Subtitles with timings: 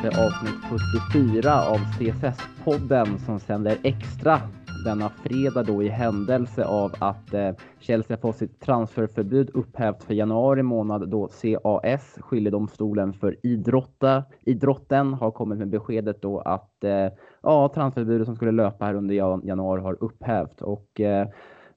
[0.00, 4.40] till avsnitt 44 av CSS-podden som sänder extra
[4.84, 10.14] denna fredag då i händelse av att eh, Chelsea har fått sitt transferförbud upphävt för
[10.14, 17.08] januari månad då CAS, skiljedomstolen för idrotta, idrotten, har kommit med beskedet då att eh,
[17.42, 19.14] ja, transferförbudet som skulle löpa här under
[19.46, 20.62] januari har upphävt.
[20.62, 21.28] Och, eh,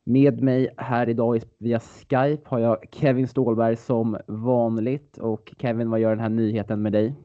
[0.03, 5.17] med mig här idag via Skype har jag Kevin Stålberg som vanligt.
[5.17, 7.15] Och Kevin, vad gör den här nyheten med dig?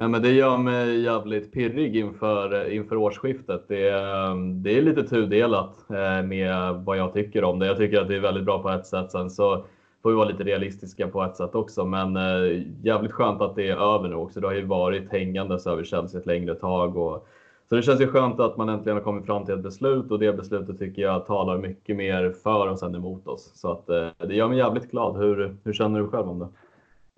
[0.00, 3.64] Ja, men det gör mig jävligt pirrig inför, inför årsskiftet.
[3.68, 7.66] Det är, det är lite tudelat eh, med vad jag tycker om det.
[7.66, 9.10] Jag tycker att det är väldigt bra på ett sätt.
[9.10, 9.64] Sen så
[10.02, 11.84] får vi vara lite realistiska på ett sätt också.
[11.84, 14.40] Men eh, jävligt skönt att det är över nu också.
[14.40, 16.96] Det har ju varit hängandes över Chelsea ett längre tag.
[16.96, 17.28] Och,
[17.68, 20.18] så det känns ju skönt att man äntligen har kommit fram till ett beslut och
[20.18, 23.52] det beslutet tycker jag talar mycket mer för oss än emot oss.
[23.54, 25.16] Så att, eh, det gör mig jävligt glad.
[25.16, 26.48] Hur, hur känner du själv om det?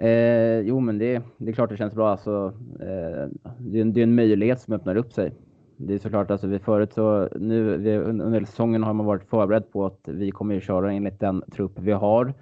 [0.02, 2.10] Eh, jo, men det, det är klart det känns bra.
[2.10, 5.32] Alltså, eh, det, är en, det är en möjlighet som öppnar upp sig.
[5.76, 9.72] Det är såklart, alltså, vi förut så, nu vi, under säsongen har man varit förberedd
[9.72, 12.34] på att vi kommer att köra enligt den trupp vi har.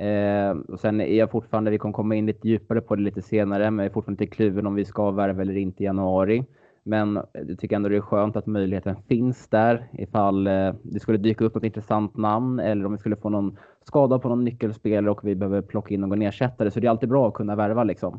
[0.00, 3.22] Eh, och sen är jag fortfarande, vi kommer komma in lite djupare på det lite
[3.22, 6.44] senare, men jag är fortfarande inte kluven om vi ska värva eller inte i januari.
[6.86, 11.18] Men jag tycker ändå det är skönt att möjligheten finns där ifall eh, det skulle
[11.18, 15.10] dyka upp något intressant namn eller om vi skulle få någon skada på någon nyckelspelare
[15.10, 16.70] och vi behöver plocka in någon ersättare.
[16.70, 18.14] Så det är alltid bra att kunna värva liksom.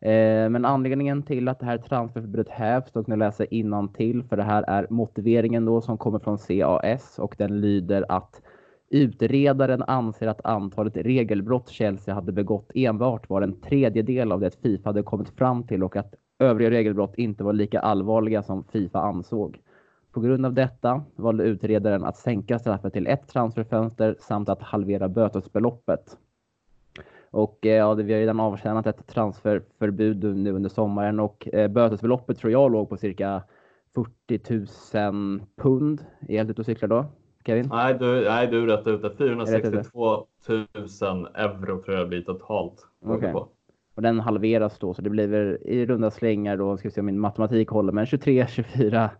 [0.00, 4.36] Eh, men anledningen till att det här transferförbudet hävs, och nu läser jag till för
[4.36, 8.42] det här är motiveringen då som kommer från CAS och den lyder att
[8.92, 14.88] Utredaren anser att antalet regelbrott Chelsea hade begått enbart var en tredjedel av det Fifa
[14.88, 19.60] hade kommit fram till och att övriga regelbrott inte var lika allvarliga som Fifa ansåg.
[20.12, 25.08] På grund av detta valde utredaren att sänka straffet till ett transferfönster samt att halvera
[25.08, 26.18] bötesbeloppet.
[27.30, 32.38] Och eh, ja, vi har redan avtjänat ett transferförbud nu under sommaren och eh, bötesbeloppet
[32.38, 33.42] tror jag låg på cirka
[33.94, 36.04] 40 000 pund.
[36.28, 37.06] Är jag ute och cyklar då?
[37.46, 37.68] Kevin?
[37.72, 39.16] Nej, du, nej, du är rätt ute.
[39.16, 40.66] 462 000
[41.34, 42.86] euro tror jag blir totalt.
[43.00, 43.34] Okay.
[43.94, 47.06] Och den halveras då, så det blir i runda slängar då, ska vi se om
[47.06, 49.10] min matematik håller, men 23, 24,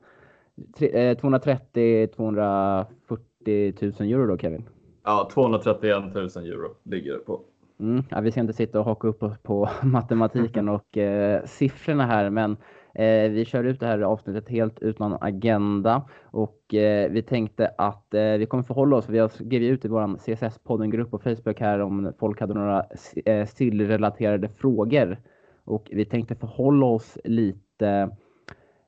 [1.21, 4.69] 230, 240 000 euro då Kevin?
[5.05, 7.41] Ja, 231 000 euro ligger det på.
[7.81, 12.07] Mm, ja, vi ska inte sitta och haka upp oss på matematiken och eh, siffrorna
[12.07, 12.57] här, men
[12.95, 18.15] Eh, vi kör ut det här avsnittet helt utan agenda och eh, vi tänkte att
[18.15, 19.09] eh, vi kommer förhålla oss.
[19.09, 22.87] Vi har skrivit ut i vår CSS-poddengrupp på Facebook här om folk hade några
[23.25, 25.19] eh, sillrelaterade frågor
[25.65, 28.11] och vi tänkte förhålla oss lite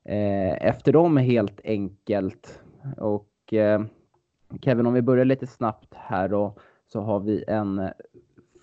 [0.05, 2.61] eh, efter dem helt enkelt.
[2.97, 3.83] Och eh,
[4.61, 6.55] Kevin, om vi börjar lite snabbt här då
[6.93, 7.91] så har vi en eh,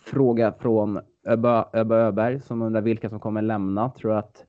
[0.05, 3.89] fråga från Öba Öberg som undrar vilka som kommer lämna.
[3.89, 4.45] Tror att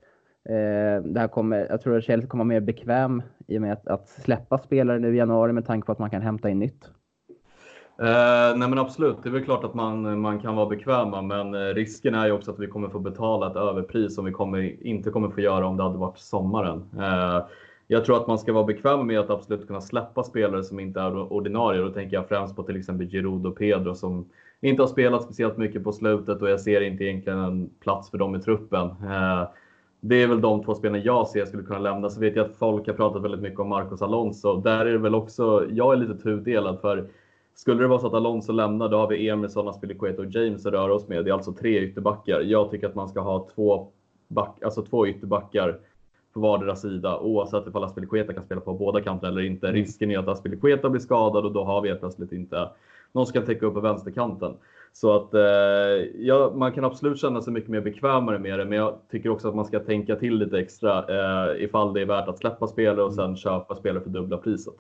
[0.51, 3.73] Eh, det här kommer, jag tror att Chelsea kommer vara mer bekväm i och med
[3.73, 6.59] att, att släppa spelare nu i januari med tanke på att man kan hämta in
[6.59, 6.91] nytt.
[7.99, 11.55] Eh, nej men absolut, det är väl klart att man, man kan vara bekväma men
[11.55, 14.87] eh, risken är ju också att vi kommer få betala ett överpris som vi kommer,
[14.87, 16.85] inte kommer få göra om det hade varit sommaren.
[16.99, 17.47] Eh,
[17.87, 21.01] jag tror att man ska vara bekväm med att absolut kunna släppa spelare som inte
[21.01, 21.81] är ordinarie.
[21.81, 24.29] Då tänker jag främst på till exempel Giroud och Pedro som
[24.61, 28.19] inte har spelat speciellt mycket på slutet och jag ser inte egentligen en plats för
[28.19, 28.87] dem i truppen.
[28.89, 29.49] Eh,
[30.01, 32.11] det är väl de två spelarna jag ser skulle kunna lämna.
[32.11, 34.57] Så vet jag att folk har pratat väldigt mycket om Marcos Alonso.
[34.57, 37.09] Där är det väl också, jag är lite tudelad för
[37.55, 40.73] skulle det vara så att Alonso lämnar, då har vi Emerson, Aspilicueta och James att
[40.73, 41.25] röra oss med.
[41.25, 42.41] Det är alltså tre ytterbackar.
[42.41, 43.89] Jag tycker att man ska ha två,
[44.29, 45.79] back, alltså två ytterbackar
[46.33, 49.67] på vardera sida oavsett ifall Aspilicueta kan spela på båda kanterna eller inte.
[49.69, 49.81] Mm.
[49.81, 52.69] Risken är att Aspilicueta blir skadad och då har vi helt plötsligt inte
[53.13, 54.55] någon som kan täcka upp på vänsterkanten.
[54.93, 55.41] Så att eh,
[56.19, 59.49] ja, man kan absolut känna sig mycket mer bekvämare med det, men jag tycker också
[59.49, 63.03] att man ska tänka till lite extra eh, ifall det är värt att släppa spelare
[63.03, 64.75] och sen köpa spelare för dubbla priset.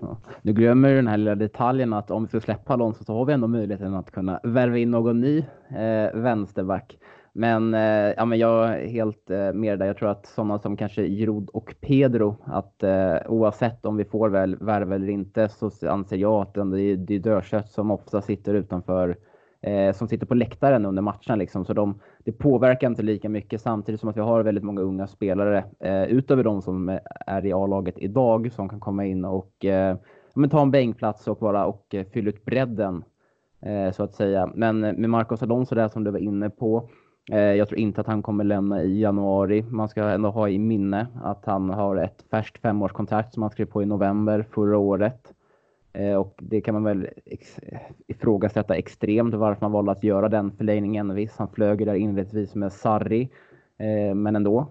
[0.00, 0.16] Ja.
[0.42, 3.32] Du glömmer den här lilla detaljen att om vi ska släppa Alonso så har vi
[3.32, 5.38] ändå möjligheten att kunna värva in någon ny
[5.68, 6.98] eh, vänsterback.
[7.32, 9.86] Men, eh, ja, men jag är helt eh, med där.
[9.86, 14.28] Jag tror att sådana som kanske Giroud och Pedro, att eh, oavsett om vi får
[14.28, 18.22] väl värva eller inte så anser jag att det är, det är dödkött som ofta
[18.22, 19.16] sitter utanför
[19.62, 21.36] eh, som sitter på läktaren under matcherna.
[21.36, 21.64] Liksom.
[21.64, 25.06] Så de, det påverkar inte lika mycket samtidigt som att vi har väldigt många unga
[25.06, 29.64] spelare eh, utöver de som eh, är i A-laget idag som kan komma in och
[29.64, 29.96] eh,
[30.34, 33.04] men ta en bänkplats och, bara och eh, fylla ut bredden
[33.62, 34.50] eh, så att säga.
[34.54, 36.88] Men eh, med Marcos Alonso där som du var inne på.
[37.30, 39.62] Eh, jag tror inte att han kommer lämna i januari.
[39.62, 43.66] Man ska ändå ha i minne att han har ett färskt femårskontrakt som han skrev
[43.66, 45.32] på i november förra året.
[45.92, 47.60] Eh, och det kan man väl ex
[48.06, 51.14] ifrågasätta extremt varför man valde att göra den förlängningen.
[51.14, 53.28] Visst, han flög ju där inledningsvis med Sarri,
[53.78, 54.66] eh, men ändå.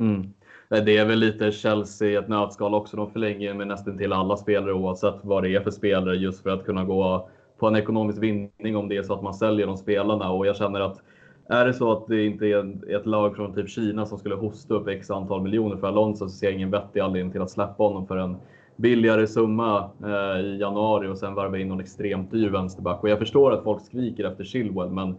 [0.00, 0.32] Mm.
[0.70, 2.96] Eh, det är väl lite Chelsea i ett nötskal också.
[2.96, 6.50] De förlänger med nästan till alla spelare oavsett vad det är för spelare just för
[6.50, 9.76] att kunna gå på en ekonomisk vinning om det är så att man säljer de
[9.76, 10.30] spelarna.
[10.30, 11.02] Och jag känner att
[11.48, 14.74] är det så att det inte är ett lag från typ Kina som skulle hosta
[14.74, 17.82] upp x antal miljoner för Alonso så ser jag ingen vettig anledning till att släppa
[17.82, 18.36] honom för en
[18.80, 23.02] billigare summa eh, i januari och sen värva in någon extremt dyr vänsterback.
[23.02, 25.14] Och jag förstår att folk skriker efter Chilwell, men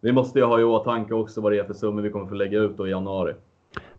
[0.00, 2.34] vi måste ju ha i åtanke också vad det är för summor vi kommer få
[2.34, 3.32] lägga ut då i januari.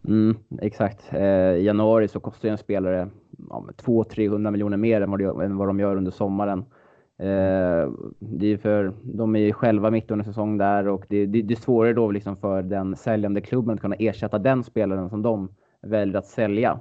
[0.08, 1.14] Mm, exakt.
[1.14, 3.10] Eh, I januari så kostar en spelare
[3.50, 6.60] ja, 200-300 miljoner mer än vad, de, än vad de gör under sommaren.
[7.20, 11.42] Eh, det är för, de är ju själva mitt under säsong där och det, det,
[11.42, 15.22] det är svårare då liksom för den säljande klubben att kunna ersätta den spelaren som
[15.22, 15.50] de
[15.82, 16.80] väljer att sälja.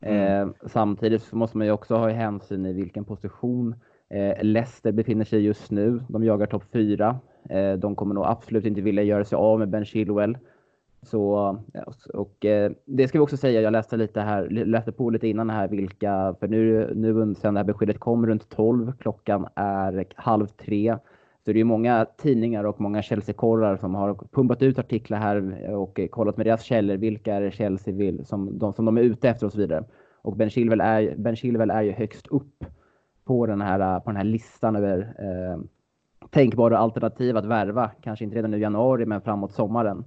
[0.00, 0.48] Mm.
[0.48, 3.74] Eh, samtidigt så måste man ju också ha hänsyn i vilken position
[4.10, 6.02] eh, Leicester befinner sig just nu.
[6.08, 7.20] De jagar topp 4.
[7.50, 10.38] Eh, de kommer nog absolut inte vilja göra sig av med Ben Chilwell.
[11.02, 11.58] Så,
[12.14, 15.50] och eh, det ska vi också säga, jag läste lite här, läste på lite innan
[15.50, 20.46] här vilka, för nu, nu sen det här beskedet kom runt 12, klockan är halv
[20.46, 20.96] tre.
[21.46, 26.00] Så det är många tidningar och många Chelsea-korrar som har pumpat ut artiklar här och
[26.10, 26.96] kollat med deras källor.
[26.96, 29.84] Vilka är Chelsea vill, som de, som de är ute efter och så vidare.
[30.22, 32.64] Och Ben Chilwell är, ben Chilwell är ju högst upp
[33.24, 35.60] på den här, på den här listan över eh,
[36.30, 37.90] tänkbara alternativ att värva.
[38.02, 40.04] Kanske inte redan nu i januari, men framåt sommaren.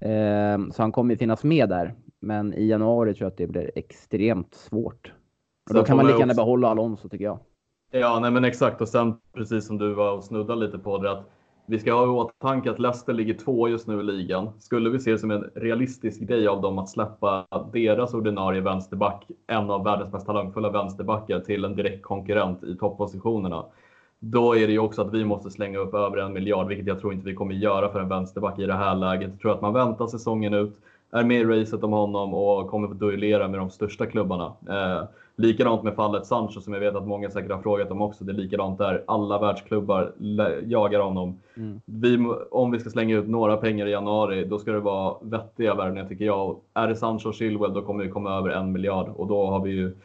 [0.00, 1.94] Eh, så han kommer ju finnas med där.
[2.20, 5.12] Men i januari tror jag att det blir extremt svårt.
[5.68, 7.38] Och då kan man lika gärna behålla Alonso tycker jag.
[7.96, 8.80] Ja, nej men exakt.
[8.80, 11.30] Och sen precis som du var och snuddade lite på det att
[11.66, 14.50] vi ska ha i åtanke att Leicester ligger två just nu i ligan.
[14.58, 19.30] Skulle vi se det som en realistisk grej av dem att släppa deras ordinarie vänsterback,
[19.46, 23.64] en av världens mest talangfulla vänsterbackar, till en direkt konkurrent i toppositionerna.
[24.18, 27.00] Då är det ju också att vi måste slänga upp över en miljard, vilket jag
[27.00, 29.30] tror inte vi kommer göra för en vänsterback i det här läget.
[29.30, 30.76] Jag tror att man väntar säsongen ut,
[31.18, 34.52] är med i racet om honom och kommer att duellera med de största klubbarna.
[34.68, 38.24] Eh, Likadant med fallet Sancho som jag vet att många säkert har frågat om också.
[38.24, 39.04] Det är likadant där.
[39.06, 40.12] Alla världsklubbar
[40.64, 41.40] jagar honom.
[41.56, 41.80] Mm.
[41.84, 42.18] Vi,
[42.50, 46.08] om vi ska slänga ut några pengar i januari, då ska det vara vettiga värvningar
[46.08, 46.56] tycker jag.
[46.74, 49.60] Är det Sancho och Chilwell, då kommer vi komma över en miljard och då har
[49.60, 49.96] vi ju,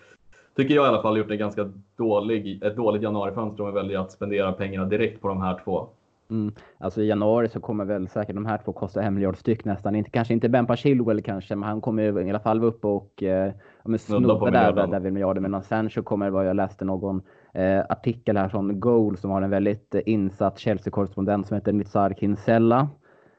[0.56, 4.00] tycker jag i alla fall, gjort en ganska dålig, ett dåligt januarifönster om vi väljer
[4.00, 5.88] att spendera pengarna direkt på de här två.
[6.30, 6.54] Mm.
[6.78, 9.96] Alltså i januari så kommer väl säkert de här två kosta en miljard styck nästan.
[9.96, 13.24] Inte, kanske inte Bempa Chilwell kanske, men han kommer i alla fall vara uppe och
[13.24, 13.54] eh,
[14.00, 15.44] snudda där, där vid miljarden.
[15.44, 17.22] Medan Sancho kommer, vad jag läste någon
[17.54, 22.14] eh, artikel här från Goal som har en väldigt eh, insatt Chelsea-korrespondent som heter Nizar
[22.14, 22.90] Kinsella.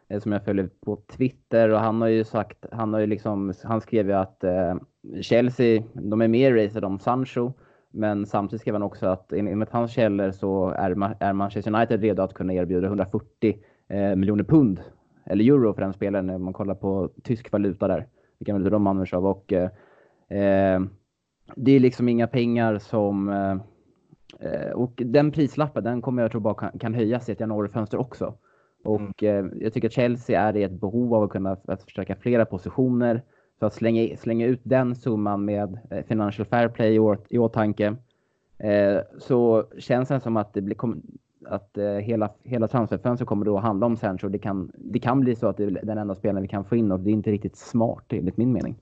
[0.09, 3.53] Eh, som jag följer på Twitter och han har ju sagt, han har ju liksom,
[3.65, 4.75] han skrev ju att eh,
[5.21, 7.53] Chelsea, de är mer racade om Sancho.
[7.91, 12.23] Men samtidigt skrev han också att enligt hans källor så är, är Manchester United redo
[12.23, 13.59] att kunna erbjuda 140
[13.89, 14.81] eh, miljoner pund
[15.27, 18.07] eller euro för den spelaren när man kollar på tysk valuta där.
[18.39, 19.27] Vilka valutor de använder sig av.
[19.27, 19.71] Och, eh,
[20.29, 20.81] eh,
[21.57, 23.29] det är liksom inga pengar som...
[23.29, 23.57] Eh,
[24.51, 27.99] eh, och den prislappen den kommer jag tro bara kan, kan höjas i ett januarifönster
[28.01, 28.35] också.
[28.85, 29.53] Och mm.
[29.61, 33.23] jag tycker att Chelsea är i ett behov av att kunna att förstärka flera positioner.
[33.61, 37.39] Så att slänga, slänga ut den summan med eh, Financial Fair Play i, år, i
[37.39, 37.97] åtanke
[38.59, 40.77] eh, så känns det som att det blir
[41.47, 44.29] att eh, hela, hela transferfönstret kommer då att handla om Sancho.
[44.29, 46.77] Det kan, det kan bli så att det är den enda spelaren vi kan få
[46.77, 48.77] in och det är inte riktigt smart enligt min mening.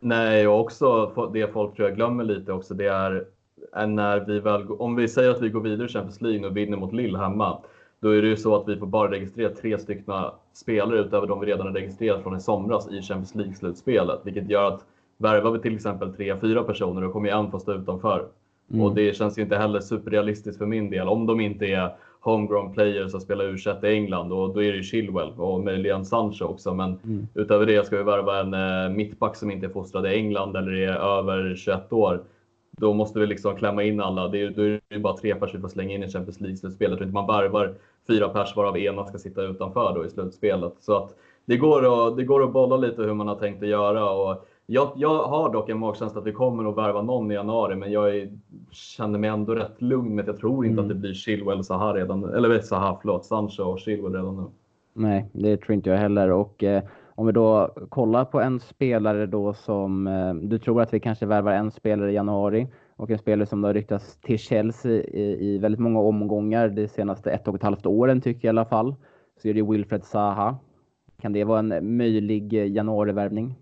[0.00, 3.24] Nej, och också det folk tror jag glömmer lite också, det är,
[3.72, 6.56] är när vi väl, om vi säger att vi går vidare i Champions League och
[6.56, 7.58] vinner mot Lille hemma,
[8.06, 10.14] då är det ju så att vi får bara registrera tre stycken
[10.52, 14.20] spelare utöver de vi redan har registrerat från i somras i Champions League-slutspelet.
[14.24, 14.84] Vilket gör att
[15.16, 18.26] värvar vi till exempel tre, fyra personer, då kommer ju en få stå utanför.
[18.70, 18.82] Mm.
[18.82, 21.08] Och det känns ju inte heller superrealistiskt för min del.
[21.08, 24.76] Om de inte är homegrown players som spelar u i England, och då är det
[24.76, 26.74] ju Chilwell och möjligen Sancho också.
[26.74, 27.26] Men mm.
[27.34, 30.72] utöver det ska vi värva en eh, mittback som inte är fostrad i England eller
[30.72, 32.20] är över 21 år
[32.80, 34.28] då måste vi liksom klämma in alla.
[34.28, 36.90] Det är, då är det bara tre personer vi får slänga in i Champions League-slutspelet.
[36.90, 37.74] Jag tror inte man värvar
[38.06, 40.74] fyra pers varav ena ska sitta utanför då i slutspelet.
[40.80, 43.68] Så att det går att, det går att bolla lite hur man har tänkt att
[43.68, 44.10] göra.
[44.10, 47.76] Och jag, jag har dock en magkänsla att vi kommer att värva någon i januari,
[47.76, 48.38] men jag är,
[48.70, 50.84] känner mig ändå rätt lugn med att jag tror inte mm.
[50.84, 54.44] att det blir Chilwell, Zaha redan, eller Zaha, förlåt, Sancho och Chilwell redan nu.
[54.92, 56.30] Nej, det tror inte jag heller.
[56.30, 56.82] Och eh,
[57.14, 61.26] om vi då kollar på en spelare då som eh, du tror att vi kanske
[61.26, 65.58] värvar en spelare i januari och en spelare som har ryktats till Chelsea i, i
[65.58, 68.94] väldigt många omgångar de senaste ett och ett halvt åren tycker jag i alla fall.
[69.42, 70.58] Så är det Wilfred Zaha.
[71.20, 73.54] Kan det vara en möjlig eh, januarivärvning?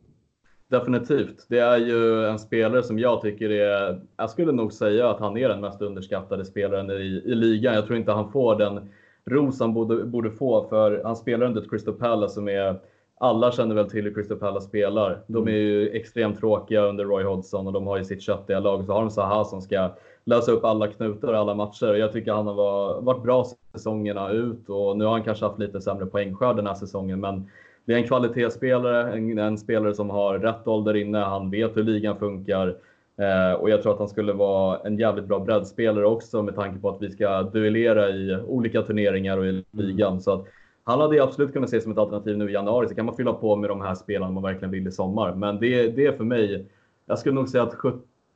[0.69, 1.47] Definitivt.
[1.49, 5.37] Det är ju en spelare som jag tycker är, jag skulle nog säga att han
[5.37, 7.75] är den mest underskattade spelaren i, i ligan.
[7.75, 8.89] Jag tror inte han får den
[9.31, 12.81] ros han borde, borde få för han spelar under ett Crystal Palace som är
[13.21, 15.21] alla känner väl till hur Crystal Palace spelar.
[15.27, 18.85] De är ju extremt tråkiga under Roy Hodgson och de har ju sitt köttiga lag.
[18.87, 19.91] Så har de Zaha som ska
[20.25, 21.95] lösa upp alla knutar och alla matcher.
[21.95, 25.81] Jag tycker han har varit bra säsongerna ut och nu har han kanske haft lite
[25.81, 27.21] sämre poängskörd den här säsongen.
[27.21, 27.51] Men
[27.85, 31.19] det är en kvalitetsspelare, en, en, spelare som har rätt ålder inne.
[31.19, 32.77] Han vet hur ligan funkar.
[33.19, 36.81] Eh, och jag tror att han skulle vara en jävligt bra breddspelare också med tanke
[36.81, 40.21] på att vi ska duellera i olika turneringar och i ligan.
[40.21, 40.47] Så att
[40.85, 42.89] han hade absolut kunnat ses som ett alternativ nu i januari.
[42.89, 45.35] Så kan man fylla på med de här spelarna man verkligen vill i sommar.
[45.35, 46.67] Men det, det är för mig,
[47.07, 47.77] jag skulle nog säga att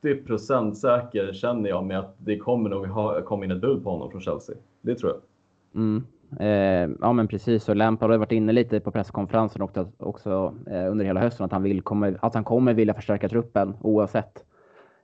[0.03, 3.89] 70% säker känner jag med att det kommer nog ha, komma in ett bud på
[3.89, 4.55] honom från Chelsea.
[4.81, 5.21] Det tror jag.
[5.81, 6.03] Mm.
[6.39, 10.91] Eh, ja men precis, och Lampard har varit inne lite på presskonferensen också, också eh,
[10.91, 14.45] under hela hösten att han, vill komma, att han kommer vilja förstärka truppen oavsett.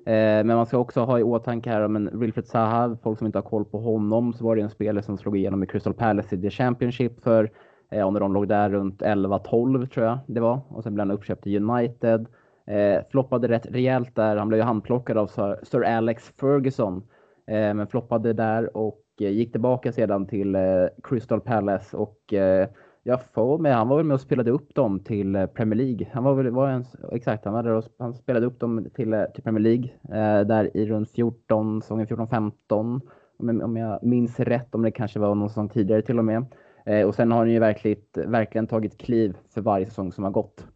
[0.06, 3.38] Eh, men man ska också ha i åtanke här, men Wilfred Zaha, folk som inte
[3.38, 6.36] har koll på honom, så var det en spelare som slog igenom i Crystal Palace
[6.36, 7.52] i The Championship för,
[7.92, 10.62] eh, när de låg där runt 11-12 tror jag det var.
[10.70, 12.28] Och sen blev han uppköpt i United.
[12.68, 14.38] Eh, floppade rätt rejält där.
[14.38, 15.28] Han blev ju handplockad av
[15.64, 16.98] Sir Alex Ferguson.
[17.48, 20.62] Eh, men floppade där och eh, gick tillbaka sedan till eh,
[21.04, 22.68] Crystal Palace och eh,
[23.08, 26.08] jag får med, han var väl med och spelade upp dem till eh, Premier League.
[26.14, 29.64] Han var väl, var en, exakt, han, där han spelade upp dem till, till Premier
[29.64, 32.52] League eh, där i runt 14, säsongen 14-15.
[33.38, 36.46] Om, om jag minns rätt, om det kanske var någon säsong tidigare till och med.
[36.86, 40.32] Eh, och sen har han ju verkligen, verkligen tagit kliv för varje säsong som har
[40.32, 40.68] gått.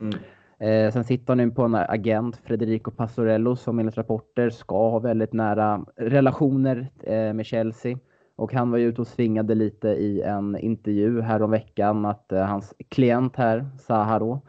[0.00, 0.14] Mm.
[0.58, 4.98] Eh, sen sitter han nu på en agent, Federico Passorello, som enligt rapporter ska ha
[4.98, 7.98] väldigt nära relationer eh, med Chelsea.
[8.36, 12.74] Och han var ju ute och svingade lite i en intervju häromveckan att eh, hans
[12.88, 14.40] klient här, Saharo,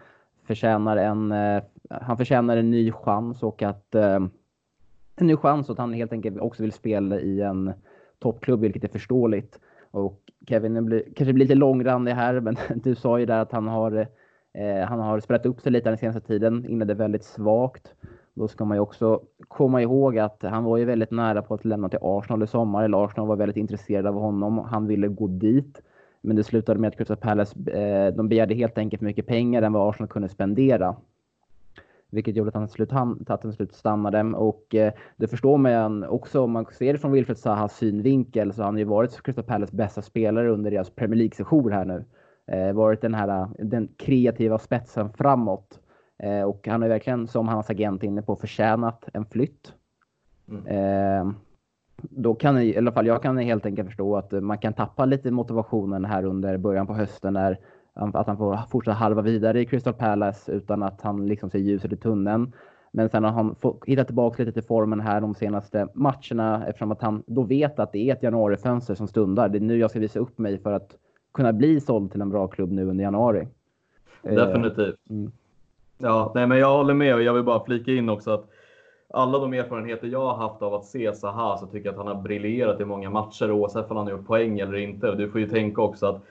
[0.48, 4.20] förtjänar en, eh, han förtjänar en ny chans och att eh,
[5.16, 7.74] en ny chans och att han helt enkelt också vill spela i en
[8.20, 9.60] toppklubb, vilket är förståeligt.
[9.92, 13.68] Och Kevin blir, kanske blir lite långrandig här, men du sa ju där att han
[13.68, 14.08] har
[14.58, 17.94] Eh, han har spelat upp sig lite den senaste tiden, inledde väldigt svagt.
[18.34, 21.66] Då ska man ju också komma ihåg att han var ju väldigt nära på att
[21.66, 22.84] lämna till Arsenal i sommar.
[22.84, 24.58] Eller Arsenal var väldigt intresserade av honom.
[24.58, 25.82] Han ville gå dit.
[26.22, 29.62] Men det slutade med att Crystal Palace eh, de begärde helt enkelt för mycket pengar
[29.62, 30.96] än vad Arsenal kunde spendera.
[32.10, 32.92] Vilket gjorde att han, slut,
[33.28, 34.38] att han slut stannade.
[34.38, 38.62] Och eh, det förstår man också om man ser det från Wilfred Zahas synvinkel så
[38.62, 42.06] har han ju varit Crystal Palace bästa spelare under deras Premier League-session här nu
[42.48, 45.80] eh, varit den här den kreativa spetsen framåt.
[46.24, 49.74] Eh, och han är verkligen, som hans agent är inne på, förtjänat en flytt.
[50.50, 50.68] Mm.
[50.68, 51.34] Eh,
[51.98, 55.32] då kan i alla fall jag kan helt enkelt förstå att man kan tappa lite
[55.32, 57.60] motivationen här under början på hösten när
[57.94, 61.94] att han får fortsätta halva vidare i Crystal Palace utan att han liksom ser ljuset
[61.94, 62.54] i tunneln.
[62.92, 66.92] Men sen har han fått hitta tillbaka lite till formen här de senaste matcherna eftersom
[66.92, 69.50] att han då vet att det är ett januarifönster som stundar.
[69.50, 70.98] Det är nu jag ska visa upp mig för att
[71.34, 73.48] kunna bli såld till en bra klubb nu under januari.
[74.24, 75.10] Eh, Definitivt.
[75.10, 75.32] Mm.
[76.06, 78.46] Ja, nej, men jag håller med och jag vill bara flika in också att
[79.14, 82.16] alla de erfarenheter jag har haft av att se Zaha så tycker jag att han
[82.16, 85.10] har briljerat i många matcher oavsett om han har gjort poäng eller inte.
[85.10, 86.22] Och du får ju tänka också att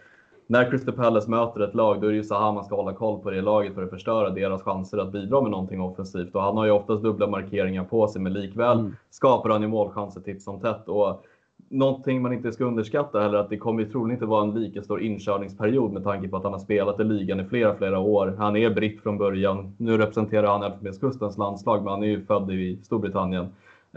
[0.47, 3.19] när Crystal Palace möter ett lag, då är det ju Zaha man ska hålla koll
[3.19, 6.35] på det laget för att förstöra deras chanser att bidra med någonting offensivt.
[6.35, 8.97] Och han har ju oftast dubbla markeringar på sig, men likväl mm.
[9.11, 10.89] skapar han ju målchanser titt som tätt.
[10.89, 11.25] Och
[11.73, 15.03] någonting man inte ska underskatta heller att det kommer troligen inte vara en lika stor
[15.03, 18.35] inkörningsperiod med tanke på att han har spelat i ligan i flera, flera år.
[18.39, 19.75] Han är britt från början.
[19.77, 23.47] Nu representerar han Elfenbenskustens landslag, men han är ju född i Storbritannien.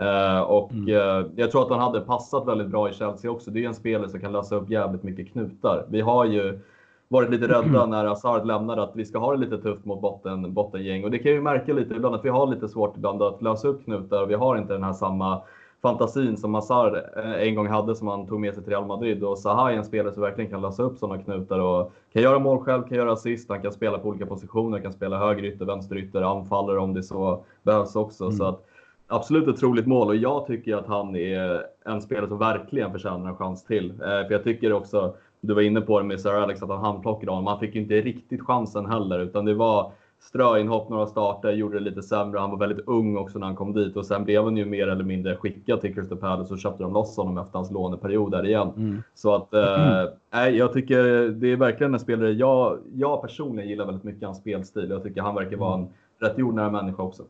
[0.02, 0.88] Uh, och mm.
[0.88, 3.52] uh, jag tror att han hade passat väldigt bra i Chelsea också.
[3.52, 5.86] Det är en spelare som kan lösa upp jävligt mycket knutar.
[5.90, 6.60] Vi har ju
[7.08, 10.54] varit lite rädda när Hazard lämnade att vi ska ha det lite tufft mot botten,
[10.54, 11.04] bottengäng.
[11.04, 13.68] Och det kan ju märka lite ibland att vi har lite svårt ibland att lösa
[13.68, 15.42] upp knutar och vi har inte den här samma
[15.86, 19.24] fantasin som Hazard eh, en gång hade som han tog med sig till Real Madrid.
[19.24, 22.40] Och Zaha är en spelare som verkligen kan lösa upp sådana knutar och kan göra
[22.40, 26.22] mål själv, kan göra assist, han kan spela på olika positioner, kan spela högerytter, vänsterytter,
[26.22, 28.24] anfallare om det så behövs också.
[28.24, 28.38] Mm.
[28.38, 28.66] Så att,
[29.08, 33.30] absolut ett troligt mål och jag tycker att han är en spelare som verkligen förtjänar
[33.30, 33.92] en chans till.
[33.92, 36.86] Eh, för jag tycker också, du var inne på det med Sir Alex, att han
[36.86, 37.48] handplockade honom.
[37.48, 39.92] Han fick inte riktigt chansen heller, utan det var
[40.28, 42.40] ströinhopp några starter, gjorde det lite sämre.
[42.40, 44.88] Han var väldigt ung också när han kom dit och sen blev han ju mer
[44.88, 48.46] eller mindre skickad till Crystal Palace och köpte de loss honom efter hans låneperiod där
[48.46, 48.72] igen.
[48.78, 49.04] Mm.
[49.14, 54.04] Så att, eh, jag tycker det är verkligen en spelare jag, jag personligen gillar väldigt
[54.04, 54.90] mycket hans spelstil.
[54.90, 55.88] Jag tycker han verkar vara en
[56.20, 57.24] rätt jordnära människa också.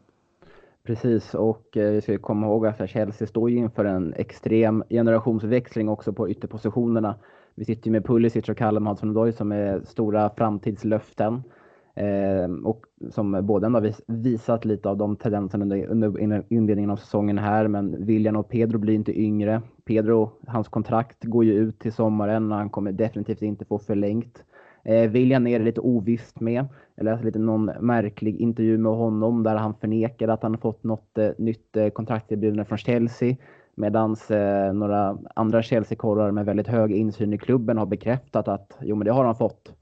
[0.83, 6.13] Precis, och eh, vi ska komma ihåg att Chelsea står inför en extrem generationsväxling också
[6.13, 7.15] på ytterpositionerna.
[7.55, 11.43] Vi sitter ju med Pulisic och Callum Hudson-Odoi som är stora framtidslöften.
[11.95, 17.37] Eh, och som båda har visat lite av de tendenserna under, under inledningen av säsongen
[17.37, 17.67] här.
[17.67, 19.61] Men William och Pedro blir inte yngre.
[19.85, 24.43] Pedro, hans kontrakt går ju ut till sommaren och han kommer definitivt inte få förlängt.
[24.83, 26.65] Eh, William är det lite ovisst med.
[26.95, 31.17] Jag läste lite någon märklig intervju med honom där han förnekade att han fått något
[31.17, 33.35] eh, nytt eh, kontrakterbjudande från Chelsea.
[33.75, 38.95] Medan eh, några andra Chelsea-korrar med väldigt hög insyn i klubben har bekräftat att jo,
[38.95, 39.73] men det har han fått.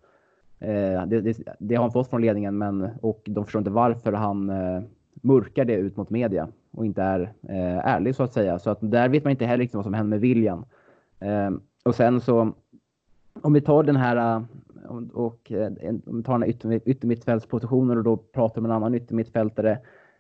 [0.64, 4.14] Eh, det, det, det, har han fått från ledningen men, och de förstår inte varför
[4.14, 8.60] han eh, mörkar det ut mot media och inte är eh, ärlig så att säga.
[8.60, 10.66] Så att där vet man inte heller riktigt vad som händer med William.
[11.20, 11.52] Eh,
[11.84, 12.54] och sen så
[13.42, 14.46] om vi tar den här
[15.14, 15.52] och
[16.08, 19.78] om vi tar den här ytter, yttermittfältspositionen och då pratar om en annan yttermittfältare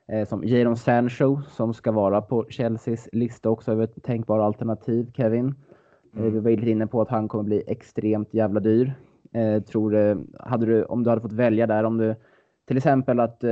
[0.07, 5.55] eh, som Jadon Sancho som ska vara på Chelseas lista också över tänkbara alternativ, Kevin.
[6.15, 6.33] Mm.
[6.33, 8.93] Vi var lite inne på att han kommer bli extremt jävla dyr.
[9.33, 12.15] Eh, tror du, hade du, om du hade fått välja där, om du
[12.67, 13.49] till exempel att eh,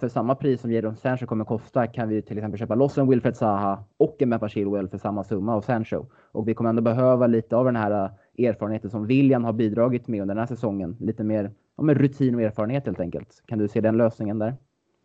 [0.00, 3.08] för samma pris som Jadon Sancho kommer kosta kan vi till exempel köpa loss en
[3.08, 6.06] Wilfred Zaha och en Bepa Chilwell för samma summa av Sancho.
[6.32, 10.08] Och vi kommer ändå behöva lite av den här eh, erfarenheten som William har bidragit
[10.08, 10.96] med under den här säsongen.
[11.00, 13.42] Lite mer ja, rutin och erfarenhet helt enkelt.
[13.46, 14.54] Kan du se den lösningen där?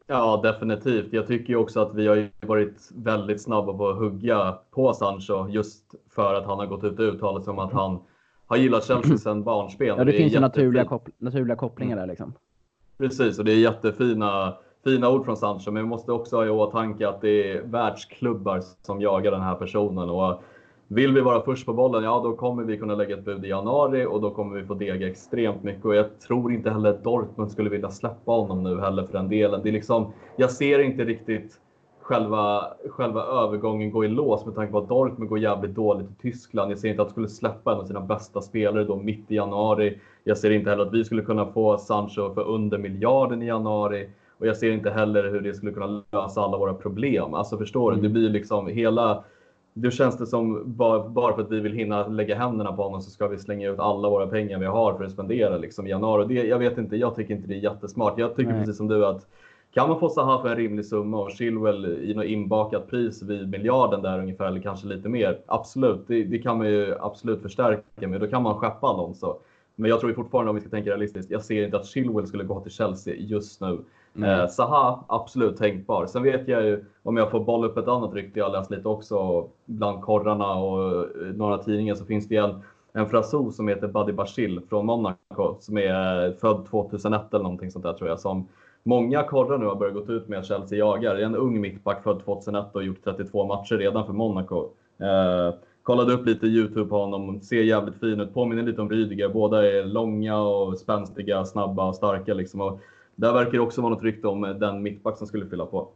[0.08, 1.14] Ja, definitivt.
[1.14, 5.48] Jag tycker ju också att vi har varit väldigt snabba på att hugga på Sancho
[5.50, 8.00] just för att han har gått ut och uttalat sig om att han
[8.50, 9.88] har gillat Chelsea sedan barnsben.
[9.88, 12.34] Ja, det, det finns ju naturliga, koppl naturliga kopplingar där liksom.
[12.98, 14.54] Precis, och det är jättefina
[14.84, 18.62] fina ord från Sancho, men vi måste också ha i åtanke att det är världsklubbar
[18.82, 20.10] som jagar den här personen.
[20.10, 20.44] Och
[20.88, 23.48] vill vi vara först på bollen, ja då kommer vi kunna lägga ett bud i
[23.48, 25.86] januari och då kommer vi få dega extremt mycket.
[25.86, 29.30] Och jag tror inte heller att Dortmund skulle vilja släppa honom nu heller för den
[29.30, 29.62] delen.
[29.64, 31.60] Det är liksom, jag ser inte riktigt
[32.10, 36.22] själva, själva övergången gå i lås med tanke på att Dortmund går jävligt dåligt i
[36.22, 36.72] Tyskland.
[36.72, 39.36] Jag ser inte att de skulle släppa en av sina bästa spelare då mitt i
[39.36, 40.00] januari.
[40.24, 44.10] Jag ser inte heller att vi skulle kunna få Sancho för under miljarden i januari.
[44.38, 47.34] Och jag ser inte heller hur det skulle kunna lösa alla våra problem.
[47.34, 48.02] Alltså förstår mm.
[48.02, 48.08] du?
[48.08, 49.24] Det blir liksom hela...
[49.74, 53.02] Då känns det som bara, bara för att vi vill hinna lägga händerna på honom
[53.02, 55.90] så ska vi slänga ut alla våra pengar vi har för att spendera liksom i
[55.90, 56.26] januari.
[56.28, 58.20] Det, jag vet inte, jag tycker inte det är jättesmart.
[58.20, 58.60] Jag tycker Nej.
[58.60, 59.28] precis som du att
[59.74, 63.50] kan man få Zaha för en rimlig summa och Chilwell i något inbakat pris vid
[63.50, 65.42] miljarden där ungefär, eller kanske lite mer.
[65.46, 68.22] Absolut, det, det kan man ju absolut förstärka med.
[68.22, 69.40] Då kan man skeppa Alonso.
[69.76, 72.44] Men jag tror fortfarande, om vi ska tänka realistiskt, jag ser inte att Chilwell skulle
[72.44, 73.80] gå till Chelsea just nu.
[74.16, 74.30] Mm.
[74.30, 76.06] Eh, Zaha, absolut tänkbar.
[76.06, 78.72] Sen vet jag ju, om jag får bolla upp ett annat rykte, jag har läst
[78.72, 82.62] lite också bland korrarna och eh, några tidningar, så finns det en,
[82.94, 87.84] en fransos som heter Buddy Bashil från Monaco, som är född 2001 eller någonting sånt
[87.84, 88.48] där tror jag, som
[88.90, 91.16] många korrar nu har börjat gå ut med att Chelsea jagar.
[91.16, 94.70] Det är en ung mittback född 2001 och gjort 32 matcher redan för Monaco.
[95.00, 99.30] Eh, kollade upp lite Youtube på honom, ser jävligt fin ut, påminner lite om Rydiger.
[99.30, 102.62] Båda är långa och spänstiga, snabba och starka liksom.
[102.62, 102.80] Och
[103.16, 105.88] där verkar det också vara något rykte om den mittback som skulle fylla på.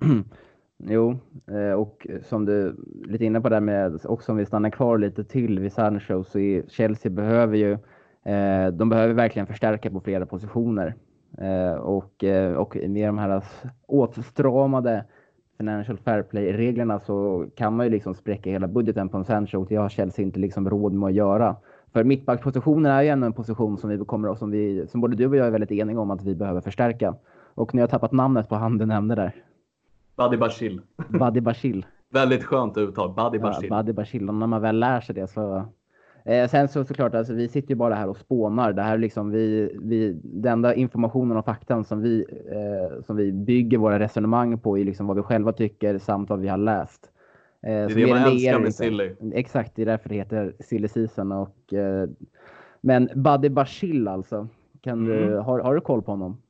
[0.78, 4.98] Jo, eh, och som du lite inne på där med, också om vi stannar kvar
[4.98, 7.72] lite till vid Sancho, så är Chelsea behöver ju,
[8.32, 10.94] eh, de behöver verkligen förstärka på flera positioner.
[11.38, 13.42] Eh, och, eh, och med de här
[13.86, 15.04] åtstramade
[15.56, 19.66] Financial Fair Play-reglerna så kan man ju liksom spräcka hela budgeten på en Sancho och
[19.68, 21.56] det har Chelsea inte liksom råd med att göra.
[21.92, 25.26] För mittbackspositionen är ju ändå en position som vi kommer som vi, som både du
[25.26, 27.14] och jag är väldigt eniga om att vi behöver förstärka.
[27.54, 29.34] Och ni har tappat namnet på han du nämnde där.
[30.16, 30.80] Buddy Bashil.
[31.08, 31.86] Buddy Bashil.
[32.12, 33.14] väldigt skönt uttal.
[33.14, 33.68] Buddy Bashil.
[33.70, 34.28] Ja, Buddy Bashil.
[34.28, 35.64] Och när man väl lär sig det så
[36.26, 38.72] Eh, sen så såklart, alltså, vi sitter ju bara här och spånar.
[38.72, 43.32] Det här liksom vi, vi, den enda informationen och faktan som vi, eh, som vi
[43.32, 47.10] bygger våra resonemang på är liksom vad vi själva tycker samt vad vi har läst.
[47.62, 49.14] Eh, det är det man älskar med Silly.
[49.32, 51.32] Exakt, det är därför det heter Silly Season.
[51.32, 52.08] Och, eh,
[52.80, 54.48] men Buddy Bashil alltså,
[54.80, 55.28] kan mm.
[55.28, 56.42] du, har, har du koll på honom?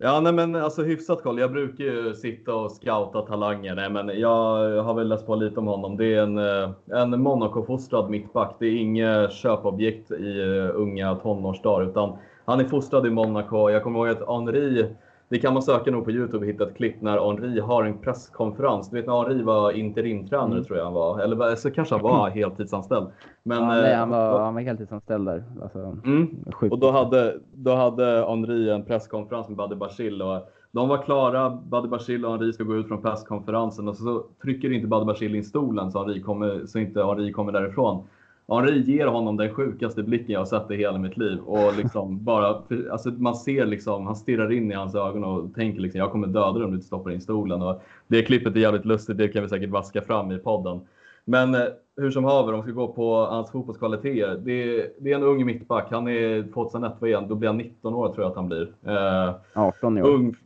[0.00, 1.38] Ja, nej men alltså hyfsat koll.
[1.38, 3.74] Jag brukar ju sitta och scouta talanger.
[3.74, 5.96] Nej, men jag har väl läst på lite om honom.
[5.96, 6.70] Det är en, eh,
[7.02, 8.56] en Monaco-fostrad mittback.
[8.58, 13.70] Det är inget köpobjekt i eh, unga tonårsdagar, utan han är fostrad i Monaco.
[13.70, 14.86] Jag kommer ihåg att Henri
[15.28, 17.98] det kan man söka nog på Youtube och hitta ett klipp när Henri har en
[17.98, 18.90] presskonferens.
[18.90, 20.64] Du vet när Henri var interimtränare mm.
[20.64, 21.20] tror jag han var.
[21.20, 23.06] Eller så kanske han var heltidsanställd.
[23.42, 25.44] Men, ja, nej, han, eh, var, han var heltidsanställd där.
[25.62, 26.44] Alltså, mm.
[26.70, 30.22] Och då hade, då hade Henri en presskonferens med Buddy Bashil.
[30.22, 31.50] Och de var klara.
[31.50, 35.34] Buddy Bashil och Henri ska gå ut från presskonferensen och så trycker inte Buddy Bashil
[35.34, 38.04] in stolen så, Henri kommer, så inte Henri kommer därifrån.
[38.48, 41.38] Henri ger honom den sjukaste blicken jag har sett i hela mitt liv.
[41.38, 45.80] Och liksom bara, alltså man ser liksom, han stirrar in i hans ögon och tänker
[45.80, 47.62] liksom, jag kommer döda dig om du inte stoppar in stolen.
[47.62, 50.80] Och det klippet är jävligt lustigt, det kan vi säkert vaska fram i podden.
[51.24, 51.62] Men eh,
[51.96, 54.40] hur som haver, om vi ska gå på hans fotbollskvaliteter.
[54.44, 55.86] Det, det är en ung mittback.
[55.90, 57.28] Han är 2001, vad igen?
[57.28, 58.72] Då blir han 19 år tror jag att han blir.
[58.86, 60.08] Eh, 18 i år.
[60.08, 60.36] Ung,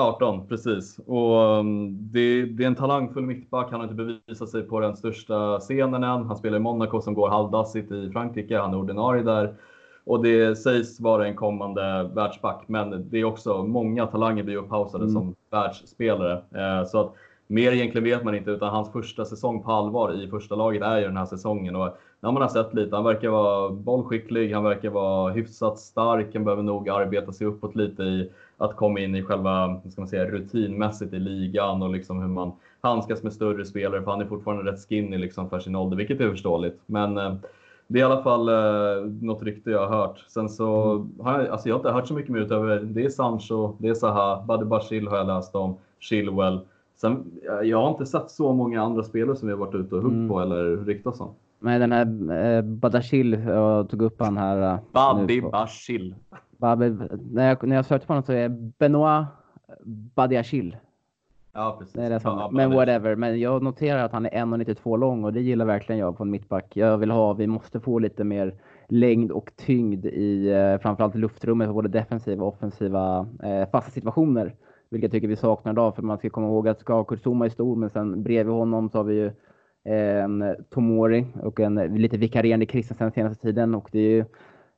[0.00, 0.98] 18, precis.
[1.06, 3.70] Och um, det, det, är en talangfull mittback.
[3.70, 6.26] Han har inte bevisat sig på den största scenen än.
[6.26, 8.58] Han spelar i Monaco som går halvdassigt i Frankrike.
[8.58, 9.54] Han är ordinarie där.
[10.04, 15.04] Och det sägs vara en kommande världsback, men det är också många talanger blir upphausade
[15.04, 15.14] mm.
[15.14, 16.32] som världsspelare.
[16.32, 17.14] Eh, så att
[17.46, 20.98] mer egentligen vet man inte, utan hans första säsong på allvar i första laget är
[20.98, 21.76] ju den här säsongen.
[21.76, 26.26] Och när man har sett lite, han verkar vara bollskicklig, han verkar vara hyfsat stark,
[26.34, 28.30] han behöver nog arbeta sig uppåt lite i
[28.60, 32.52] att komma in i själva, ska man säga, rutinmässigt i ligan och liksom hur man
[32.80, 36.20] handskas med större spelare, för han är fortfarande rätt skinny liksom för sin ålder, vilket
[36.20, 36.80] är förståeligt.
[36.86, 37.34] Men eh,
[37.86, 40.24] det är i alla fall eh, något rykte jag har hört.
[40.28, 41.10] Sen så mm.
[41.20, 43.88] har jag, alltså jag har inte hört så mycket mer utöver, det är Sancho, det
[43.88, 46.60] är Zaha, Buddy Bashil har jag läst om, Chilwell.
[46.96, 50.02] Sen, jag har inte sett så många andra spelare som vi har varit ute och
[50.02, 50.28] huggt mm.
[50.28, 51.30] på eller ryktats om.
[51.58, 54.72] Men den här eh, Badashil, jag tog upp han här.
[54.72, 56.14] Eh, Babi Bashil.
[56.60, 59.26] När, jag, när jag sökte på honom så är Benoit
[60.14, 60.76] Badiashil.
[61.52, 61.94] Ja, precis.
[61.94, 63.16] Det är det som, ja, men whatever.
[63.16, 66.30] Men jag noterar att han är 1,92 lång och det gillar verkligen jag på en
[66.30, 66.76] mittback.
[66.76, 68.54] Jag vill ha, vi måste få lite mer
[68.88, 74.54] längd och tyngd i eh, framförallt luftrummet för både defensiva och offensiva eh, fasta situationer.
[74.90, 77.50] Vilket jag tycker vi saknar idag, för man ska komma ihåg att ska Kurzuma är
[77.50, 79.32] stor, men sen bredvid honom så har vi ju
[79.84, 83.74] en Tomori och en lite vikarierande Christensen senaste tiden.
[83.74, 84.24] Och det är ju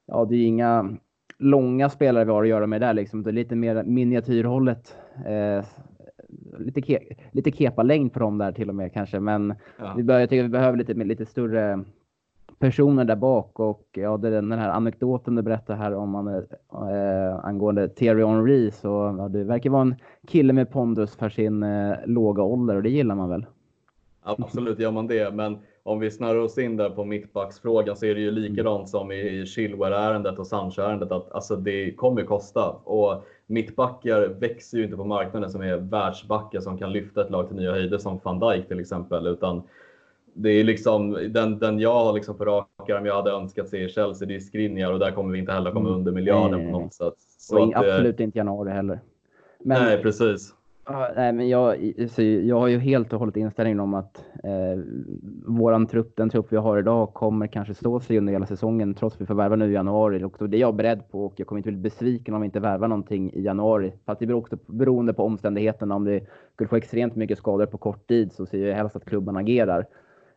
[0.07, 0.97] ja, det är inga
[1.42, 3.22] långa spelare vi har att göra med där liksom.
[3.22, 4.96] Det är lite mer miniatyrhållet.
[5.26, 5.64] Eh,
[6.59, 6.98] lite, ke
[7.33, 9.20] lite kepa-längd på dem där till och med kanske.
[9.20, 9.94] Men ja.
[9.96, 11.85] vi, bör, jag tycker vi behöver lite, lite större
[12.59, 17.88] personer där bak och ja, det den här anekdoten du berättade här om äh, angående
[17.88, 19.94] Thierry Henry så ja, det verkar vara en
[20.26, 23.46] kille med pondus för sin äh, låga ålder och det gillar man väl?
[24.22, 28.14] Absolut gör man det, men om vi snarrar oss in där på mittbacksfrågan så är
[28.14, 34.29] det ju likadant som i Chilwell-ärendet och Sancho-ärendet att alltså det kommer kosta och mittbackar
[34.29, 37.73] växer ju inte på marknaden som är världsbackar som kan lyfta ett lag till nya
[37.73, 39.62] höjder som van Dijk till exempel utan
[40.35, 43.85] det är liksom den, den jag har liksom på rak arm jag hade önskat se
[43.85, 45.99] i Chelsea, det är Skriniar och där kommer vi inte heller komma mm.
[45.99, 47.14] under miljarden på något sätt.
[47.38, 49.01] Så att, absolut inte januari heller.
[49.59, 50.55] Men, nej, precis.
[50.90, 54.81] Uh, nej, men jag, så jag har ju helt och hållet inställningen om att eh,
[55.47, 59.14] våran trupp, den trupp vi har idag, kommer kanske stå sig under hela säsongen trots
[59.14, 60.25] att vi får värva nu i januari.
[60.25, 62.61] Och det är jag beredd på och jag kommer inte bli besviken om vi inte
[62.61, 63.92] värvar någonting i januari.
[64.07, 65.95] Fast det beror också beroende på omständigheterna.
[65.95, 69.05] Om det skulle få extremt mycket skador på kort tid så ser jag helst att
[69.05, 69.87] klubban agerar.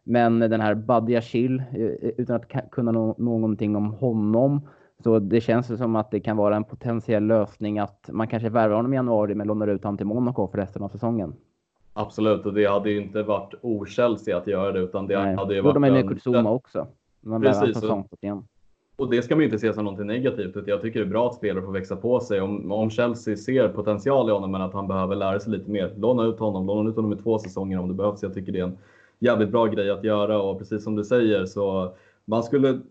[0.04, 4.62] Men den här Badia Chill, eh, utan att kunna no någonting om honom,
[5.04, 8.76] så det känns som att det kan vara en potentiell lösning att man kanske värvar
[8.76, 11.34] honom i januari men lånar ut honom till Monaco för resten av säsongen.
[11.94, 15.36] Absolut, och det hade ju inte varit o-Chelsea att göra det utan det Nej.
[15.36, 15.74] hade ju varit...
[15.74, 16.88] De är med Kurzuma också.
[17.22, 17.84] Man Precis.
[17.84, 18.08] Och,
[18.96, 20.68] och det ska man ju inte se som något negativt.
[20.68, 22.42] Jag tycker det är bra att spelare får växa på sig.
[22.42, 25.94] Om, om Chelsea ser potential i honom men att han behöver lära sig lite mer,
[25.98, 26.68] låna ut honom.
[26.68, 28.24] Låna ut honom i två säsonger om det behövs.
[28.24, 28.78] Jag tycker det är en
[29.20, 31.94] jävligt bra grej att göra och precis som du säger så
[32.26, 32.82] man skulle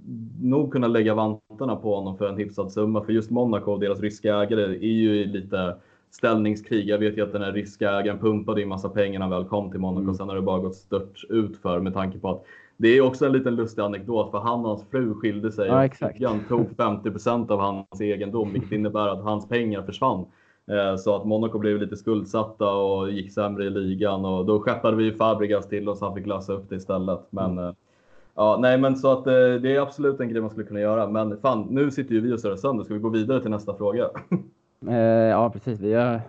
[0.43, 3.05] nog kunna lägga vantarna på honom för en hyfsad summa.
[3.05, 5.77] För just Monaco och deras ryska ägare är ju lite
[6.11, 6.89] ställningskrig.
[6.89, 9.49] Jag vet ju att den här ryska ägaren pumpade in massa pengar när han väl
[9.49, 10.03] kom till Monaco.
[10.03, 10.15] Mm.
[10.15, 12.45] Sen har det bara gått stört ut för med tanke på att
[12.77, 15.85] det är också en liten lustig anekdot för han och hans fru skilde sig ja,
[15.85, 16.25] exakt.
[16.25, 20.27] han tog 50% av hans egendom vilket innebär att hans pengar försvann.
[20.71, 24.97] Eh, så att Monaco blev lite skuldsatta och gick sämre i ligan och då skeppade
[24.97, 27.21] vi Fabregas till oss så han fick lösa upp det istället.
[27.31, 27.75] Men mm.
[28.37, 30.81] Eh, ja, nej, men så att eh, det är absolut en grej man skulle kunna
[30.81, 31.09] göra.
[31.09, 32.85] Men fan, nu sitter ju vi och surrar sönder.
[32.85, 34.11] Ska vi gå vidare till nästa fråga?
[35.31, 35.81] ja, precis.
[35.81, 36.21] Vi,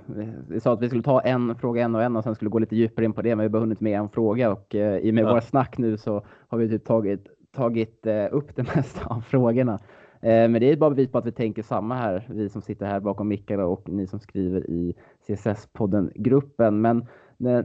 [0.50, 2.60] vi sa att vi skulle ta en fråga en och en och sen skulle gå
[2.60, 3.36] lite djupare in på det.
[3.36, 5.30] Men vi har hunnit med en fråga och i och med ja.
[5.30, 9.80] våra snack nu så har vi typ tagit, tagit upp det mesta av frågorna.
[10.26, 12.86] Eh, men det är bara bevis på att vi tänker samma här, vi som sitter
[12.86, 14.96] här bakom mickarna och ni som skriver i
[15.28, 16.82] CSS-podden-gruppen.
[16.82, 17.08] Men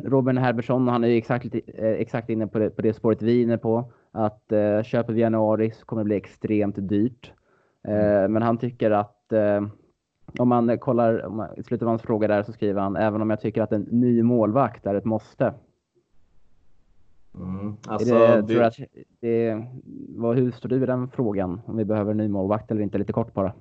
[0.05, 3.38] Robin Herbersson, han är ju exakt, eh, exakt inne på det, på det spåret vi
[3.38, 3.92] är inne på.
[4.12, 7.33] Att eh, köper vi januari så kommer det bli extremt dyrt.
[7.83, 8.33] Mm.
[8.33, 9.33] Men han tycker att
[10.38, 13.23] om man kollar, om man, i slutet av hans fråga där så skriver han, även
[13.23, 15.55] om jag tycker att en ny målvakt är ett måste,
[17.35, 17.77] Mm.
[17.87, 18.66] Alltså, det, det...
[18.66, 18.77] Att
[19.20, 19.66] det,
[20.16, 21.61] vad, hur står du i den frågan?
[21.66, 22.99] Om vi behöver en ny målvakt eller inte?
[22.99, 23.53] Lite kort bara.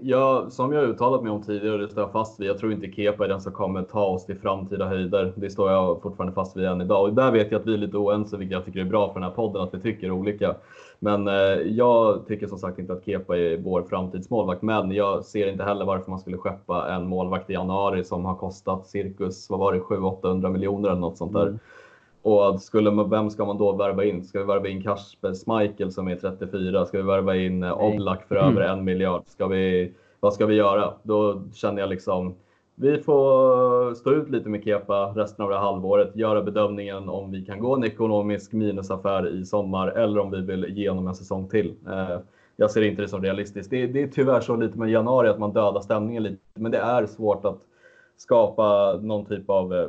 [0.00, 2.48] Ja, som jag uttalat mig om tidigare, det står jag fast vid.
[2.48, 5.32] Jag tror inte Kepa är den som kommer ta oss till framtida höjder.
[5.36, 7.02] Det står jag fortfarande fast vid än idag.
[7.02, 9.20] Och där vet jag att vi är lite oense, vilket jag tycker är bra för
[9.20, 10.54] den här podden, att vi tycker olika.
[10.98, 11.34] Men eh,
[11.66, 14.62] jag tycker som sagt inte att Kepa är vår framtidsmålvakt.
[14.62, 18.34] Men jag ser inte heller varför man skulle skeppa en målvakt i januari som har
[18.34, 21.46] kostat cirkus, vad var det, 700-800 miljoner eller något sånt där.
[21.46, 21.58] Mm.
[22.24, 24.24] Och skulle man, vem ska man då värva in?
[24.24, 26.86] Ska vi värva in Kasper Schmeichel som är 34?
[26.86, 29.22] Ska vi värva in eh, Oblak för över en miljard?
[29.26, 30.94] Ska vi, vad ska vi göra?
[31.02, 32.34] Då känner jag liksom,
[32.74, 37.30] vi får stå ut lite med Kepa resten av det här halvåret, göra bedömningen om
[37.30, 41.14] vi kan gå en ekonomisk minusaffär i sommar eller om vi vill ge honom en
[41.14, 41.74] säsong till.
[41.88, 42.18] Eh,
[42.56, 43.70] jag ser inte det som realistiskt.
[43.70, 46.78] Det, det är tyvärr så lite med januari att man dödar stämningen lite, men det
[46.78, 47.58] är svårt att
[48.16, 49.88] skapa någon typ av eh,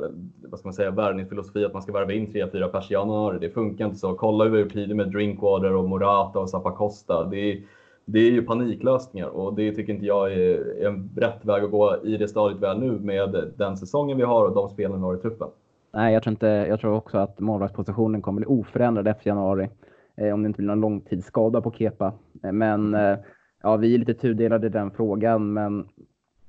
[0.50, 3.38] vad ska man säga, värvningsfilosofi att man ska värva in 3-4 pers i januari.
[3.40, 4.14] Det funkar inte så.
[4.14, 7.24] Kolla hur vi gjort tidigare med Drinkwater och Morata och Zappacosta.
[7.24, 7.62] Det är,
[8.04, 11.96] det är ju paniklösningar och det tycker inte jag är en rätt väg att gå
[12.04, 15.02] i det stadiet vi är nu med den säsongen vi har och de spelen vi
[15.02, 15.48] har i truppen.
[15.92, 19.68] Nej, jag tror, inte, jag tror också att målvaktspositionen kommer bli oförändrad efter januari.
[20.16, 22.12] Eh, om det inte blir någon långtidsskada på Kepa.
[22.42, 23.18] Eh, men eh,
[23.62, 25.52] ja, vi är lite tudelade i den frågan.
[25.52, 25.88] Men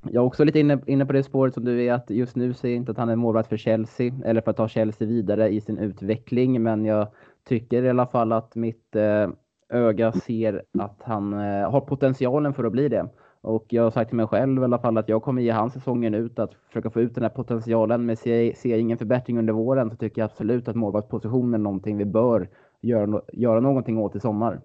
[0.01, 2.53] jag är också lite inne, inne på det spåret som du är att just nu
[2.53, 5.49] ser jag inte att han är målvakt för Chelsea eller för att ta Chelsea vidare
[5.49, 6.63] i sin utveckling.
[6.63, 7.07] Men jag
[7.47, 9.29] tycker i alla fall att mitt eh,
[9.69, 13.09] öga ser att han eh, har potentialen för att bli det.
[13.41, 15.69] Och jag har sagt till mig själv i alla fall att jag kommer ge han
[15.69, 18.05] säsongen ut att försöka få ut den här potentialen.
[18.05, 21.57] Men ser, ser jag ingen förbättring under våren så tycker jag absolut att målvaktspositionen är
[21.57, 22.49] någonting vi bör
[22.81, 24.61] göra, göra någonting åt i sommar.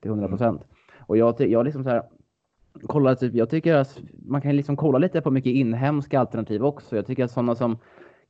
[0.00, 0.60] Till 100 procent.
[0.62, 1.04] Mm.
[1.06, 2.02] Och jag, jag liksom så här,
[2.86, 6.96] kolla, typ, jag tycker att man kan liksom kolla lite på mycket inhemska alternativ också.
[6.96, 7.78] Jag tycker att sådana som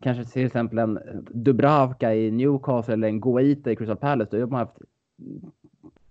[0.02, 0.98] kanske till exempel en
[1.30, 4.78] Dubravka i Newcastle eller en Goita i Crystal Palace, då har man haft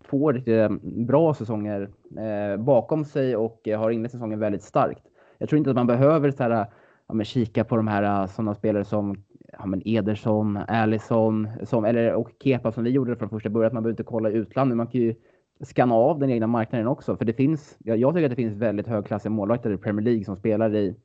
[0.09, 0.69] två riktigt eh,
[1.05, 5.03] bra säsonger eh, bakom sig och eh, har inlett säsongen väldigt starkt.
[5.37, 6.65] Jag tror inte att man behöver så här,
[7.07, 9.23] ja, men kika på de här eh, sådana spelare som
[9.59, 13.73] ja, men Ederson, Allison som, eller, och Kepa som vi gjorde från första början.
[13.73, 14.77] Man behöver inte kolla i utlandet.
[14.77, 15.15] Man kan ju
[15.59, 17.17] skanna av den egna marknaden också.
[17.17, 20.23] För det finns, jag, jag tycker att det finns väldigt högklassiga målvakter i Premier League
[20.23, 20.95] som spelar i,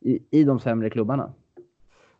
[0.00, 1.32] i, i de sämre klubbarna.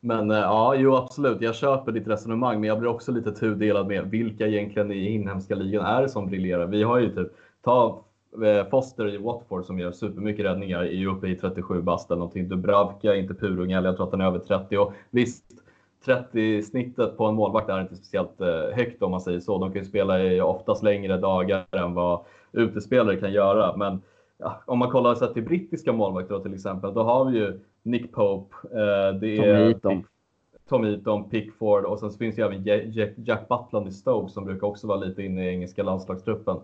[0.00, 1.40] Men eh, ja, jo absolut.
[1.40, 5.54] Jag köper ditt resonemang, men jag blir också lite tudelad med vilka egentligen i inhemska
[5.54, 6.66] ligan är det som briljerar.
[6.66, 7.28] Vi har ju typ,
[7.62, 8.04] ta
[8.44, 12.18] eh, Foster i Watford som gör supermycket räddningar, är ju uppe i 37 bast eller
[12.18, 12.48] någonting.
[12.48, 14.76] Dubravka, inte purung jag tror att han är över 30.
[14.76, 15.44] Och visst,
[16.04, 19.58] 30-snittet på en målvakt är inte speciellt eh, högt om man säger så.
[19.58, 22.20] De kan ju spela i oftast längre dagar än vad
[22.52, 23.76] utespelare kan göra.
[23.76, 24.02] Men
[24.38, 28.12] ja, om man kollar sett till brittiska målvakter till exempel, då har vi ju Nick
[28.12, 30.04] Pope, eh, det är Tom.
[30.68, 32.64] Tom Heaton, Pickford och sen finns ju även
[33.16, 36.56] Jack Butland i Stoke som brukar också vara lite inne i engelska landslagstruppen.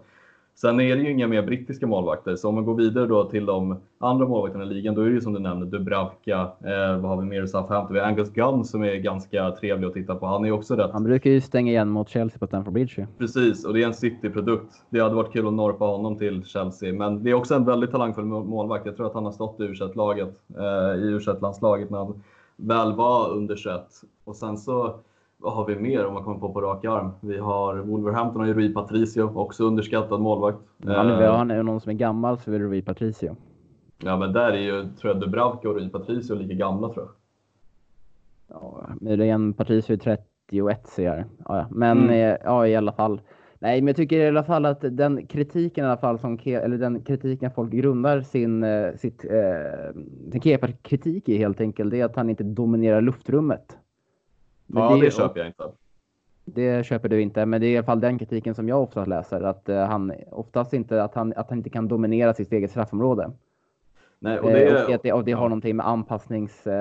[0.61, 3.46] Sen är det ju inga mer brittiska målvakter, så om man går vidare då till
[3.46, 7.11] de andra målvakterna i ligan, då är det ju som du nämnde Dubravka, eh, vad
[7.11, 7.94] har vi mer i Southampton?
[7.94, 10.27] Vi har Angus Gunn som är ganska trevlig att titta på.
[10.27, 10.90] Han är också rätt...
[10.92, 13.07] Han brukar ju stänga igen mot Chelsea på Stamford Bridge.
[13.18, 14.83] Precis, och det är en City-produkt.
[14.90, 17.90] Det hade varit kul att norpa honom till Chelsea, men det är också en väldigt
[17.90, 18.87] talangfull målvakt.
[18.87, 22.23] Jag tror att han har stått i u laget eh, i u landslaget när han
[22.57, 23.83] väl var under 21.
[24.25, 24.94] Och sen så
[25.40, 27.11] vad har vi mer om man kommer på på rak arm?
[27.20, 30.59] Vi har Wolverhampton och Rui Patricio, också underskattad målvakt.
[30.85, 33.37] Han är, han är någon som är gammal så är det Rui Patricio.
[33.98, 37.14] Ja, men där är ju, tror jag, Dubravka och Rui Patricio lika gamla tror jag.
[38.57, 41.18] Ja, Miriam Patricio är 31 ser jag.
[41.18, 41.24] Ja,
[41.59, 41.66] ja.
[41.70, 42.11] Men mm.
[42.11, 43.20] Eh, ja, i alla fall.
[43.59, 46.79] Nej, men jag tycker i alla fall att den kritiken i alla fall som eller
[46.79, 52.05] den kritiken folk grundar sin eh, sitt eh, sin kritik i helt enkelt, det är
[52.05, 53.76] att han inte dominerar luftrummet.
[54.72, 55.64] Men ja, det, det köper jag inte.
[56.44, 59.09] Det köper du inte, men det är i alla fall den kritiken som jag oftast
[59.09, 59.42] läser.
[59.42, 63.30] Att uh, han oftast inte, att han, att han inte kan dominera sitt eget straffområde.
[64.18, 66.72] Nej, och det, uh, och det, och det har någonting med anpassnings, uh,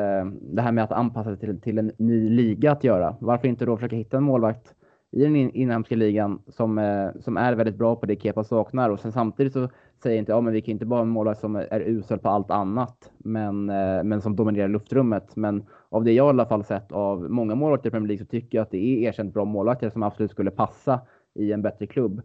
[0.41, 3.15] det här med att anpassa sig till, till en ny liga att göra.
[3.19, 4.75] Varför inte då försöka hitta en målvakt
[5.12, 9.00] i den inhemska ligan som, eh, som är väldigt bra på det Kepa saknar och
[9.00, 9.69] sen samtidigt så
[10.04, 13.12] säger inte, ja men vi kan inte bara ha som är usel på allt annat,
[13.17, 15.36] men, eh, men som dominerar luftrummet.
[15.36, 18.30] Men av det jag i alla fall sett av många målvakter i Premier League så
[18.30, 21.02] tycker jag att det är erkänt bra målvakter som absolut skulle passa
[21.36, 22.22] i en bättre klubb.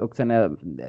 [0.00, 0.30] Och sen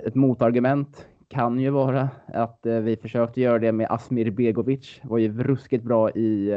[0.06, 5.00] ett motargument kan ju vara att eh, vi försökte göra det med Asmir Begovic.
[5.04, 6.52] Var ju ruskigt bra i,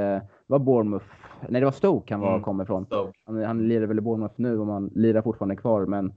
[0.47, 1.26] var Bournemouth?
[1.49, 2.43] Nej, det var Stoke han var, mm.
[2.43, 2.87] kom ifrån.
[3.27, 6.13] Han, han lirar väl i Bournemouth nu och man lirar fortfarande kvar, men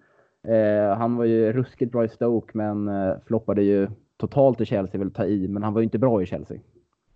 [0.48, 3.88] eh, han var ju ruskigt bra i Stoke, men eh, floppade ju
[4.18, 6.58] totalt i Chelsea, vill ta i, men han var ju inte bra i Chelsea.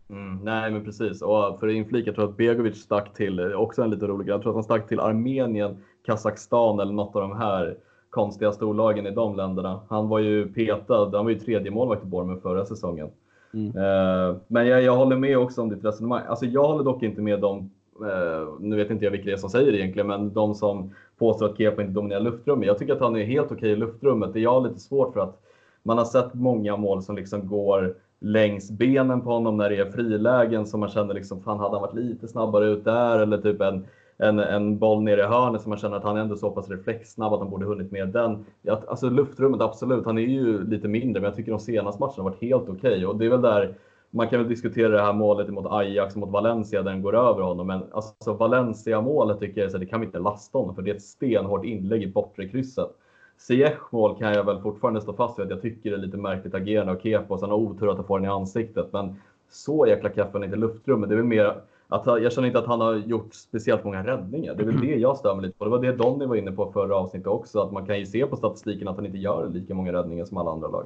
[0.10, 1.22] Mm, nej, men precis.
[1.22, 4.42] Och för att inflika, jag tror att Begovic stack till, också en lite rolig jag
[4.42, 7.78] tror att han stack till Armenien, Kazakstan eller något av de här
[8.10, 9.80] konstiga storlagen i de länderna.
[9.90, 13.10] Han var ju petad, han var ju tredje målvakt i Bournemouth förra säsongen.
[13.54, 13.68] Mm.
[13.68, 16.22] Uh, men jag, jag håller med också om ditt resonemang.
[16.28, 17.66] Alltså jag håller dock inte med dem, uh,
[18.02, 20.94] Eh, nu vet inte jag vilka det är som säger det egentligen, men de som
[21.18, 22.68] påstår att Kepa inte dominerar luftrummet.
[22.68, 24.34] Jag tycker att han är helt okej i luftrummet.
[24.34, 25.42] Det är jag lite svårt för att
[25.84, 29.92] man har sett många mål som liksom går längs benen på honom när det är
[29.92, 33.62] frilägen som man känner liksom, fan hade han varit lite snabbare ut där eller typ
[33.62, 33.86] en
[34.18, 36.70] en, en boll nere i hörnet som man känner att han är ändå så pass
[36.70, 38.46] reflexsnabb att han borde hunnit med den.
[38.68, 40.06] Alltså luftrummet, absolut.
[40.06, 42.76] Han är ju lite mindre, men jag tycker de senaste matcherna har varit helt okej.
[42.76, 43.06] Okay.
[43.06, 43.76] Och det är väl där
[44.14, 47.42] man kan väl diskutera det här målet mot Ajax mot Valencia där den går över
[47.42, 47.68] honom.
[47.68, 50.82] Men alltså Valencia-målet tycker jag så det kan vi inte lasta honom för.
[50.82, 52.90] Det är ett stenhårt inlägg i bortre krysset.
[53.38, 56.18] Ziyech mål kan jag väl fortfarande stå fast vid att jag tycker det är lite
[56.18, 58.94] märkligt agerande av Kepa och sen har otur att han får den i ansiktet.
[58.94, 59.16] Men
[59.50, 61.10] så jäkla kaff är inte luftrummet.
[61.10, 61.56] Det är väl mer
[61.88, 64.56] att jag känner inte att han har gjort speciellt många räddningar.
[64.56, 65.66] Det är väl det jag stör mig lite på.
[65.66, 68.26] Det var det Donny var inne på förra avsnittet också, att man kan ju se
[68.26, 70.86] på statistiken att han inte gör lika många räddningar som alla andra lag.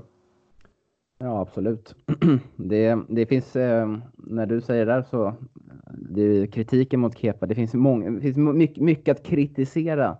[1.18, 1.96] Ja, absolut.
[2.56, 5.34] Det, det finns, eh, när du säger det där så,
[5.92, 10.18] det är kritiken mot Kepa, det finns, många, det finns mycket, mycket att kritisera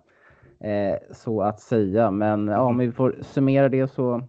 [0.60, 2.10] eh, så att säga.
[2.10, 4.22] Men ja, om vi får summera det så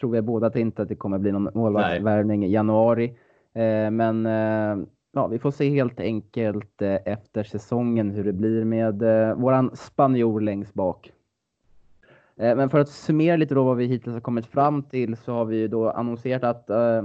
[0.00, 3.04] tror vi båda att inte att det kommer bli någon målvaktsvärvning i januari.
[3.52, 8.64] Eh, men eh, ja, vi får se helt enkelt eh, efter säsongen hur det blir
[8.64, 11.12] med eh, våran spanjor längst bak.
[12.36, 15.32] Eh, men för att summera lite då vad vi hittills har kommit fram till så
[15.32, 17.02] har vi då annonserat att eh,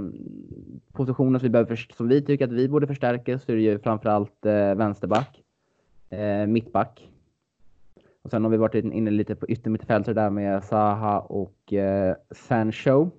[0.92, 3.78] positioner som vi, behöver, som vi tycker att vi borde förstärka så är det ju
[3.78, 5.42] framförallt eh, vänsterback,
[6.10, 7.10] eh, mittback.
[8.22, 13.10] Och sen har vi varit inne lite på yttermittfältare där med Saha och eh, Sancho.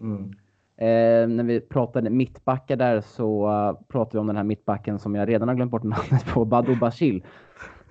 [0.00, 0.32] Mm.
[0.76, 5.14] Eh, när vi pratade mittbackar där så uh, pratade vi om den här mittbacken som
[5.14, 7.24] jag redan har glömt bort namnet på, Badou Bashil.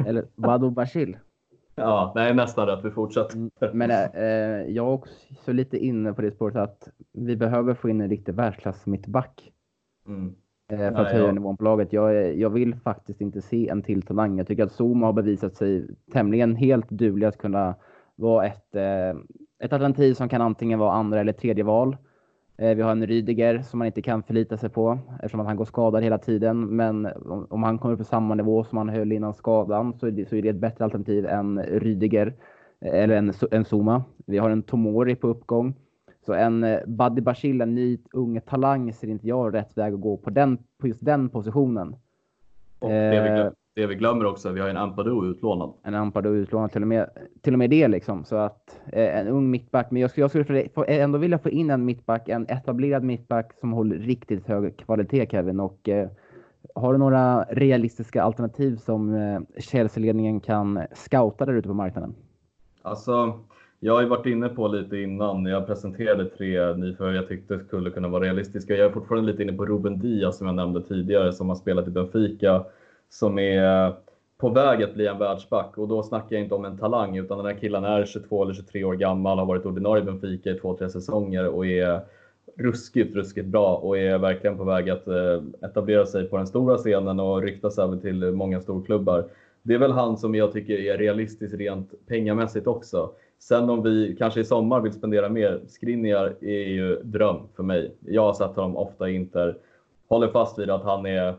[0.05, 1.17] Eller Badou Bashil.
[1.81, 2.85] Ja, nej nästan rätt.
[2.85, 3.35] Vi fortsätter.
[3.35, 7.89] Mm, men eh, jag är också lite inne på det spåret att vi behöver få
[7.89, 9.51] in en riktig världsklass mittback.
[10.07, 10.35] Mm.
[10.71, 11.31] Eh, för att höja ja.
[11.31, 11.93] nivån på laget.
[11.93, 14.37] Jag, jag vill faktiskt inte se en till talang.
[14.37, 17.75] Jag tycker att Zuma har bevisat sig tämligen helt duglig att kunna
[18.15, 19.09] vara ett, eh,
[19.59, 21.97] ett alternativ som kan antingen vara andra eller tredje val.
[22.61, 25.55] Eh, vi har en Rydiger som man inte kan förlita sig på eftersom att han
[25.55, 26.75] går skadad hela tiden.
[26.75, 27.07] Men
[27.49, 30.35] om han kommer på samma nivå som han höll innan skadan så är det, så
[30.35, 32.33] är det ett bättre alternativ än Rydiger
[32.81, 34.03] eh, eller en, en Zuma.
[34.25, 35.75] Vi har en Tomori på uppgång.
[36.25, 40.01] Så en eh, Buddy Bashil, en ny ung talang, ser inte jag rätt väg att
[40.01, 41.95] gå på, den, på just den positionen.
[42.79, 45.73] Och det, det vi glömmer också, vi har en Ampadu utlånad.
[45.83, 47.09] En Ampadu utlånad, till och med,
[47.41, 48.23] till och med det liksom.
[48.23, 49.91] Så att eh, en ung mittback.
[49.91, 53.71] Men jag skulle, jag skulle ändå vilja få in en mittback, en etablerad mittback som
[53.71, 55.59] håller riktigt hög kvalitet Kevin.
[55.59, 56.09] Och eh,
[56.75, 62.15] har du några realistiska alternativ som eh, Chelsea-ledningen kan scouta där ute på marknaden?
[62.81, 63.39] Alltså,
[63.79, 65.45] jag har ju varit inne på lite innan.
[65.45, 68.75] Jag presenterade tre nyförvärv jag tyckte skulle kunna vara realistiska.
[68.75, 71.87] Jag är fortfarande lite inne på Ruben Diaz som jag nämnde tidigare som har spelat
[71.87, 72.65] i Benfica
[73.11, 73.93] som är eh,
[74.37, 77.37] på väg att bli en världsback och då snackar jag inte om en talang utan
[77.37, 80.59] den här killen är 22 eller 23 år gammal, har varit ordinarie i Benfica i
[80.59, 82.01] två, tre säsonger och är
[82.57, 86.77] ruskigt, ruskigt bra och är verkligen på väg att eh, etablera sig på den stora
[86.77, 89.25] scenen och ryktas även till många storklubbar.
[89.63, 93.11] Det är väl han som jag tycker är realistisk rent pengamässigt också.
[93.39, 97.95] Sen om vi kanske i sommar vill spendera mer, Skriniar är ju dröm för mig.
[97.99, 99.57] Jag har sett honom ofta i Inter.
[100.07, 101.35] Håller fast vid att han är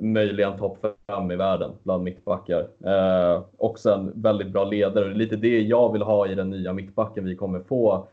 [0.00, 2.68] möjligen topp fem i världen bland mittbackar.
[2.84, 5.04] Eh, också en väldigt bra ledare.
[5.04, 8.08] Det är lite det jag vill ha i den nya mittbacken vi kommer få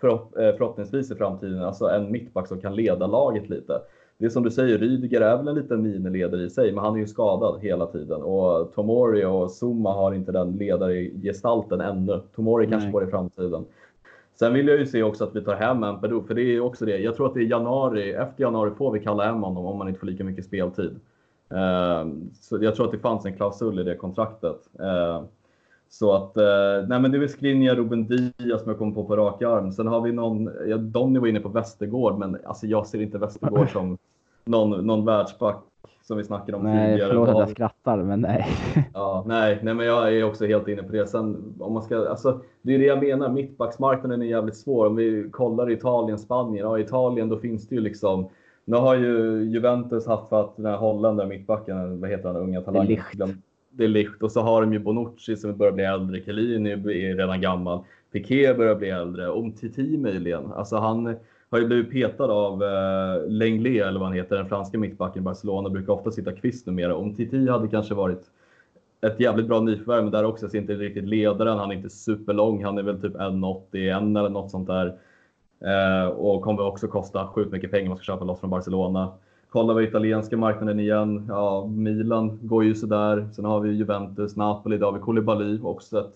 [0.00, 1.62] förhopp eh, förhoppningsvis i framtiden.
[1.62, 3.80] Alltså en mittback som kan leda laget lite.
[4.18, 6.94] Det är som du säger, Rydiger är väl en liten miniledare i sig, men han
[6.94, 8.22] är ju skadad hela tiden.
[8.22, 12.20] Och Tomori och Zuma har inte den ledargestalten ännu.
[12.34, 12.72] Tomori Nej.
[12.72, 13.64] kanske får det i framtiden.
[14.38, 16.84] Sen vill jag ju se också att vi tar hem Ampadu, för det är också
[16.84, 16.98] det.
[16.98, 19.88] Jag tror att det är januari, efter januari får vi kalla hem honom om man
[19.88, 21.00] inte får lika mycket speltid.
[21.50, 24.56] Ehm, så jag tror att det fanns en klausul i det kontraktet.
[24.80, 25.24] Ehm,
[25.88, 29.04] så att, eh, nej men det är väl Skriniar, Ruben Diaz som jag kommer på
[29.04, 29.72] på rak arm.
[29.72, 33.18] Sen har vi någon, ja, Donny var inne på Västergård, men alltså jag ser inte
[33.18, 33.98] Västergård som
[34.44, 35.64] någon, någon världsback
[36.02, 37.10] som vi snackade om nej, tidigare.
[37.10, 38.46] Förlåt att jag skrattar, men nej.
[38.94, 41.06] ja, nej, nej, men jag är också helt inne på det.
[41.06, 44.86] Sen om man ska, alltså, det är det jag menar, mittbacksmarknaden är jävligt svår.
[44.86, 48.28] Om vi kollar Italien, Spanien, ja Italien då finns det ju liksom
[48.68, 52.88] nu har ju Juventus haffat den här holländaren, mittbacken, vad heter han, unga talangen?
[53.70, 54.22] Det är Licht.
[54.22, 58.54] Och så har de ju Bonucci som börjar bli äldre, Chiellini är redan gammal, Piqué
[58.54, 60.52] börjar bli äldre, Omtiti möjligen.
[60.52, 61.16] Alltså han
[61.50, 65.24] har ju blivit petad av eh, Lenglet, eller vad han heter, den franska mittbacken i
[65.24, 66.96] Barcelona, brukar ofta sitta kvist numera.
[66.96, 68.22] Omtiti hade kanske varit
[69.00, 71.58] ett jävligt bra nyförvärv, men där också ser inte riktigt ledaren.
[71.58, 74.94] Han är inte superlång, han är väl typ 1,81 eller något sånt där.
[75.60, 79.12] Eh, och kommer också kosta sjukt mycket pengar om man ska köpa loss från Barcelona.
[79.50, 83.28] Kollar vi italienska marknaden igen, ja Milan går ju sådär.
[83.32, 86.14] Sen har vi Juventus, Napoli, där har vi Koulibaly, också ett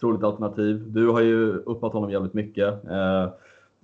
[0.00, 0.84] troligt alternativ.
[0.86, 2.84] Du har ju uppat honom jävligt mycket.
[2.90, 3.28] Eh,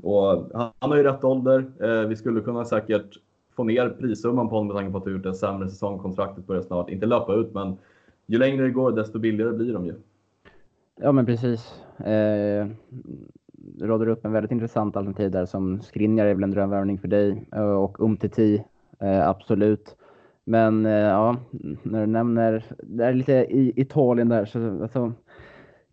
[0.02, 1.64] och han har ju rätt ålder.
[1.80, 3.18] Eh, vi skulle kunna säkert
[3.56, 5.98] få ner prissumman på honom med tanke på att du gjort en sämre säsong.
[5.98, 7.76] Kontraktet börjar snart, inte löpa ut, men
[8.26, 9.94] ju längre det går desto billigare blir de ju.
[11.00, 11.80] Ja men precis.
[11.98, 12.66] Eh,
[13.80, 17.48] råder upp en väldigt intressant alternativ där som Skriniar är väl en drömvärvning för dig
[17.52, 18.64] eh, och Umtiti
[19.00, 19.96] eh, absolut.
[20.44, 21.36] Men eh, ja,
[21.82, 25.12] när du nämner, det är lite i Italien där så alltså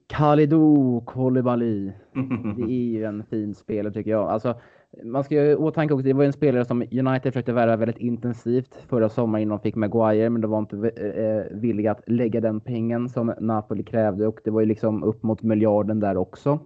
[0.07, 1.91] Kalidou Koulibaly.
[2.57, 4.29] Det är ju en fin spelare tycker jag.
[4.29, 4.55] Alltså,
[5.03, 7.97] man ska ju i åtanke också, det var en spelare som United försökte värva väldigt
[7.97, 12.41] intensivt förra sommaren innan de fick Maguire, men de var inte eh, villiga att lägga
[12.41, 16.59] den pengen som Napoli krävde och det var ju liksom upp mot miljarden där också.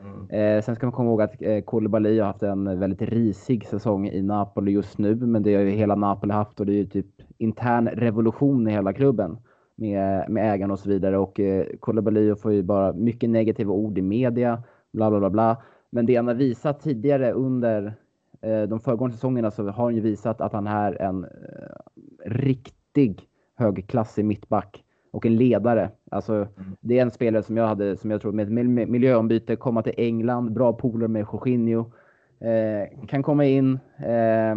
[0.00, 0.30] Mm.
[0.30, 4.08] Eh, sen ska man komma ihåg att eh, Koulibaly har haft en väldigt risig säsong
[4.08, 6.86] i Napoli just nu, men det har ju hela Napoli haft och det är ju
[6.86, 7.06] typ
[7.38, 9.38] intern revolution i hela klubben
[9.74, 11.18] med, med ägarna och så vidare.
[11.18, 15.30] Och eh, Koulibaly får ju bara mycket negativa ord i media, bla bla bla.
[15.30, 15.62] bla.
[15.90, 17.94] Men det han har visat tidigare under
[18.40, 21.30] eh, de föregående säsongerna så har han ju visat att han är en eh,
[22.24, 25.90] riktig högklassig mittback och en ledare.
[26.10, 26.48] Alltså, mm.
[26.80, 29.94] Det är en spelare som jag hade, som jag tror med ett miljöombyte, komma till
[29.96, 31.92] England, bra polare med Jorginho.
[32.40, 34.56] Eh, kan komma in eh,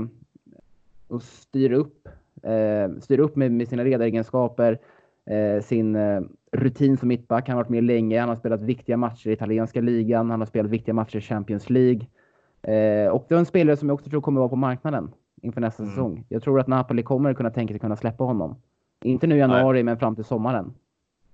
[1.08, 2.08] och styra upp,
[2.44, 4.80] eh, styra upp med, med sina ledaregenskaper,
[5.26, 6.22] eh, sin eh,
[6.52, 7.48] rutin som mittback.
[7.48, 8.20] Han har varit med länge.
[8.20, 10.30] Han har spelat viktiga matcher i italienska ligan.
[10.30, 12.08] Han har spelat viktiga matcher i Champions League.
[12.64, 15.62] Eh, och det är en spelare som jag också tror kommer vara på marknaden inför
[15.62, 15.96] nästa mm.
[15.96, 16.26] säsong.
[16.30, 18.56] Jag tror att Napoli kommer kunna tänka sig kunna släppa honom.
[19.04, 19.84] Inte nu i januari, Nej.
[19.84, 20.74] men fram till sommaren.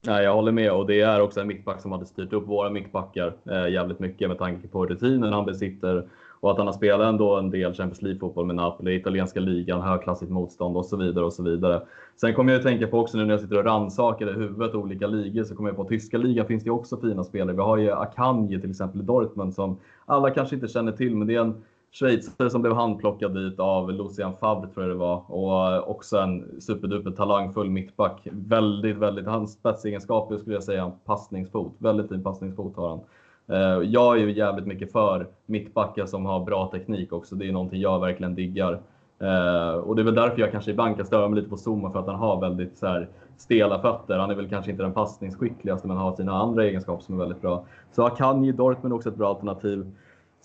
[0.08, 2.70] Nej, jag håller med och det är också en mittback som hade styrt upp våra
[2.70, 6.08] mittbackar eh, jävligt mycket med tanke på rutinen han besitter
[6.40, 10.32] och att han har spelat ändå en del Champions League-fotboll med Napoli, italienska ligan, högklassigt
[10.32, 11.26] motstånd och så vidare.
[11.26, 11.82] och så vidare.
[12.16, 14.76] Sen kommer jag att tänka på också nu när jag sitter och rannsakar i huvudet
[14.76, 17.56] olika ligor så kommer jag på att tyska ligan finns det också fina spelare.
[17.56, 21.28] Vi har ju Akanji till exempel i Dortmund som alla kanske inte känner till, men
[21.28, 25.32] det är en schweizare som blev handplockad dit av Lucian Favre tror jag det var
[25.32, 28.28] och eh, också en superduper talangfull mittback.
[28.32, 31.74] Väldigt, väldigt, hans spetsegenskaper skulle jag säga passningsfot.
[31.78, 33.00] Väldigt fin passningsfot har han.
[33.48, 37.36] Eh, jag är ju jävligt mycket för mittbackar som har bra teknik också.
[37.36, 38.80] Det är någonting jag verkligen diggar.
[39.20, 41.92] Eh, och det är väl därför jag kanske ibland kan störa mig lite på Zuma
[41.92, 44.18] för att han har väldigt så här, stela fötter.
[44.18, 47.42] Han är väl kanske inte den passningsskickligaste men har sina andra egenskaper som är väldigt
[47.42, 47.66] bra.
[47.92, 49.92] Så Akanji Dortmund är också ett bra alternativ.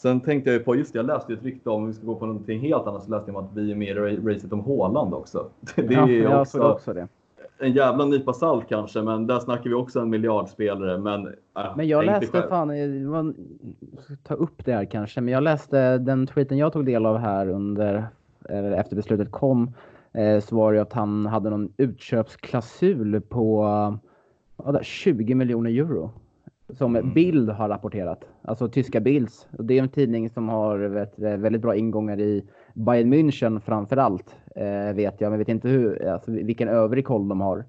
[0.02, 2.14] Sen tänkte jag på, just det, jag läste ett rykte om, om vi ska gå
[2.14, 4.60] på någonting helt annat, så läste jag om att vi är med i racet om
[4.60, 5.46] Håland också.
[5.76, 7.08] Det är ja, också, också det
[7.58, 10.98] en jävla nypa salt kanske, men där snackar vi också en miljardspelare.
[10.98, 13.34] Men, äh, men jag läste, fan, jag
[14.04, 17.16] ska ta upp det här kanske, men jag läste den tweeten jag tog del av
[17.16, 18.06] här under,
[18.76, 19.74] efter beslutet kom,
[20.12, 23.62] eh, så var det att han hade någon utköpsklausul på
[24.56, 26.10] vad 20 miljoner euro.
[26.72, 27.14] Som mm.
[27.14, 28.24] Bild har rapporterat.
[28.42, 29.48] Alltså tyska Bilds.
[29.50, 32.44] Det är en tidning som har vet, väldigt bra ingångar i
[32.74, 34.36] Bayern München framför allt.
[34.56, 37.64] Eh, vet jag, men vet inte hur, alltså, vilken övrig koll de har.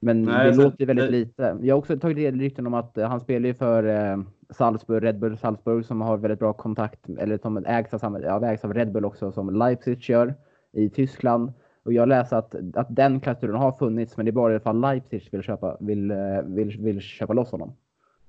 [0.00, 1.10] Men Nej, det låter ju väldigt det...
[1.10, 1.56] lite.
[1.60, 4.18] Jag har också tagit del av rykten om att han spelar ju för eh,
[4.50, 8.64] Salzburg, Red Bull Salzburg som har väldigt bra kontakt, eller som ägs av, ja, ägs
[8.64, 10.34] av Red Bull också, som Leipzig gör
[10.72, 11.52] i Tyskland.
[11.84, 14.60] Och jag läser att, att den klausulen har funnits, men det är bara i alla
[14.60, 17.72] fall Leipzig vill köpa, vill, eh, vill, vill köpa loss honom.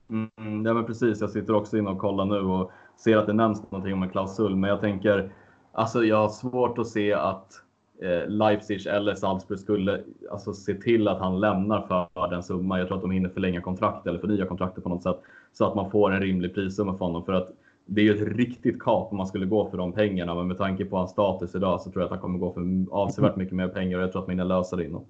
[0.09, 3.33] Mm, ja men precis, jag sitter också inne och kollar nu och ser att det
[3.33, 5.31] nämns någonting om en klausul, men jag tänker,
[5.71, 7.53] alltså jag har svårt att se att
[8.01, 12.79] eh, Leipzig eller Salzburg skulle alltså, se till att han lämnar för den summan.
[12.79, 15.21] Jag tror att de hinner förlänga kontraktet eller förnya kontraktet på något sätt
[15.53, 17.25] så att man får en rimlig prissumma för honom.
[17.25, 17.49] För att
[17.85, 20.57] det är ju ett riktigt kap om man skulle gå för de pengarna, men med
[20.57, 23.55] tanke på hans status idag så tror jag att han kommer gå för avsevärt mycket
[23.55, 25.05] mer pengar och jag tror att man hinner lösa det inom.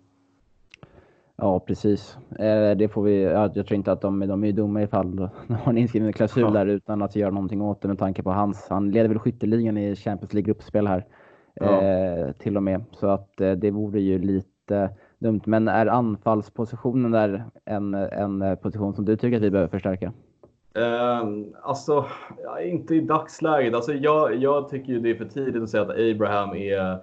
[1.37, 2.17] Ja, precis.
[2.39, 5.71] Eh, det får vi, jag tror inte att de, de är dumma ifall de har
[5.71, 6.49] en inskriven klausul ja.
[6.49, 8.67] där utan att göra någonting åt det med tanke på hans.
[8.69, 11.05] Han leder väl skytteligan i Champions League-gruppspel här.
[11.53, 11.81] Ja.
[11.81, 12.83] Eh, till och med.
[12.91, 15.41] Så att eh, det vore ju lite dumt.
[15.45, 20.13] Men är anfallspositionen där en, en position som du tycker att vi behöver förstärka?
[20.77, 22.05] Uh, alltså,
[22.63, 23.73] inte i dagsläget.
[23.73, 26.99] Alltså, jag, jag tycker ju det är för tidigt att säga att Abraham är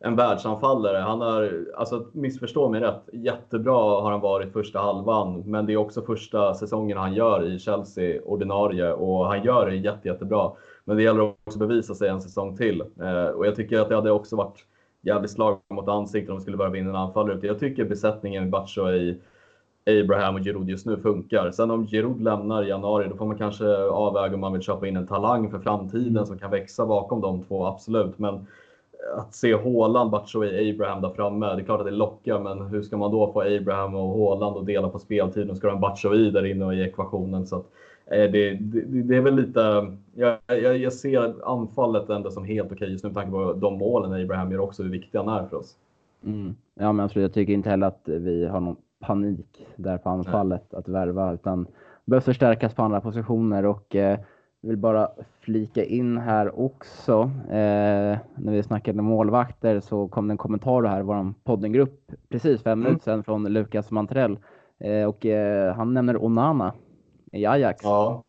[0.00, 0.98] en världsanfallare.
[0.98, 5.76] Han har, alltså missförstå mig rätt, jättebra har han varit första halvan, men det är
[5.76, 10.52] också första säsongen han gör i Chelsea ordinarie och han gör det jätte, jättebra.
[10.84, 13.88] Men det gäller också att bevisa sig en säsong till eh, och jag tycker att
[13.88, 14.64] det hade också varit
[15.02, 17.38] jävligt slag mot ansiktet om de skulle börja vinna en anfallare.
[17.42, 19.20] Jag tycker besättningen i Batshuayi,
[19.86, 21.50] Abraham och Giroud just nu funkar.
[21.50, 24.86] Sen om Giroud lämnar i januari, då får man kanske avväga om man vill köpa
[24.86, 26.26] in en talang för framtiden mm.
[26.26, 28.18] som kan växa bakom de två, absolut.
[28.18, 28.46] Men
[29.16, 32.82] att se Haaland, Batshuayi, Abraham där framme, det är klart att det lockar, men hur
[32.82, 35.56] ska man då få Abraham och Haaland att dela på speltiden?
[35.56, 37.46] Ska du ha Batshuayi där inne i ekvationen?
[37.46, 37.66] Så att,
[38.08, 39.60] det, det, det, är väl lite...
[40.14, 43.78] Jag, jag, jag ser anfallet ändå som helt okej just nu med tanke på de
[43.78, 45.76] målen Abraham gör också hur viktiga han är för oss.
[46.24, 46.54] Mm.
[46.74, 47.24] Ja, men absolut.
[47.24, 50.78] Jag tycker inte heller att vi har någon panik där på anfallet Nej.
[50.78, 51.66] att värva, utan
[52.04, 54.18] behövs förstärkas på andra positioner och eh,
[54.60, 55.08] vill bara
[55.40, 57.30] flika in här också.
[57.48, 62.62] Eh, när vi snackade målvakter så kom det en kommentar här i vår poddengrupp precis
[62.62, 62.84] fem mm.
[62.84, 64.38] minuter sedan från Lukas Mantrell
[64.80, 66.74] eh, och eh, han nämner Onana
[67.32, 67.84] i Ajax.
[67.84, 68.24] Ja.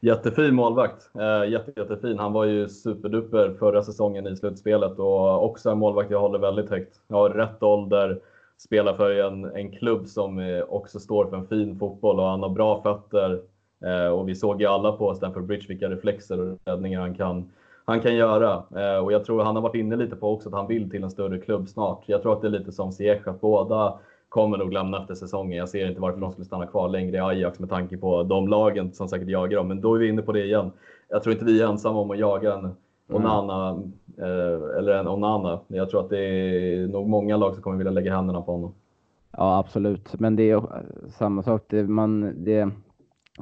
[0.00, 1.10] Jättefin målvakt.
[1.14, 2.18] Eh, jätte, jättefin.
[2.18, 6.70] Han var ju superduper förra säsongen i slutspelet och också en målvakt jag håller väldigt
[6.70, 7.00] högt.
[7.08, 8.20] Jag har rätt ålder,
[8.58, 12.42] spelar för en, en klubb som eh, också står för en fin fotboll och han
[12.42, 13.42] har bra fötter.
[13.84, 17.50] Eh, och vi såg ju alla på Stamford Bridge vilka reflexer och räddningar han kan,
[17.84, 18.52] han kan göra.
[18.52, 21.04] Eh, och jag tror han har varit inne lite på också att han vill till
[21.04, 22.02] en större klubb snart.
[22.06, 25.58] Jag tror att det är lite som Ziyech, att båda kommer nog lämna efter säsongen.
[25.58, 28.48] Jag ser inte varför de skulle stanna kvar längre i Ajax med tanke på de
[28.48, 29.68] lagen som säkert jagar dem.
[29.68, 30.72] Men då är vi inne på det igen.
[31.08, 32.74] Jag tror inte vi är ensamma om att jaga en
[33.08, 34.78] Onana mm.
[34.78, 35.60] eller en Onana.
[35.66, 38.74] Jag tror att det är nog många lag som kommer vilja lägga händerna på honom.
[39.36, 40.20] Ja, absolut.
[40.20, 40.62] Men det är
[41.08, 41.64] samma sak.
[41.68, 42.70] Det, man, det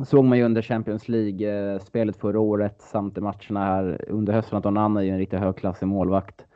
[0.04, 4.66] såg man ju under Champions League-spelet förra året samt i matcherna här under hösten att
[4.66, 6.46] Onana är ju en riktigt högklassig målvakt.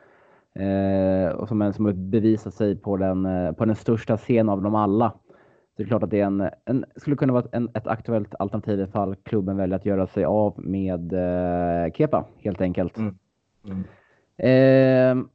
[0.59, 4.49] Eh, och som, en, som har bevisat sig på den, eh, på den största scenen
[4.49, 5.09] av dem alla.
[5.09, 8.35] Så det är klart att det är en, en skulle kunna vara en, ett aktuellt
[8.39, 12.97] alternativ ifall klubben väljer att göra sig av med eh, Kepa helt enkelt.
[12.97, 13.17] Mm.
[13.65, 13.83] Mm.
[14.37, 15.25] Eh,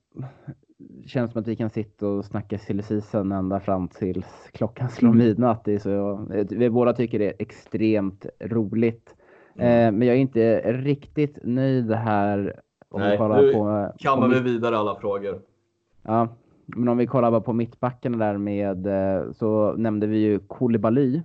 [1.11, 2.83] känns som att vi kan sitta och snacka silly
[3.15, 5.65] ända fram tills klockan slår midnatt.
[5.65, 9.15] Det är så, vi båda tycker det är extremt roligt.
[9.55, 9.67] Mm.
[9.67, 14.79] Eh, men jag är inte riktigt nöjd här om Nej, nu på, kammar vi vidare
[14.79, 15.41] alla frågor.
[16.03, 16.29] Ja,
[16.67, 21.23] men om vi kollar på mittbacken där med eh, så nämnde vi ju Koulibaly.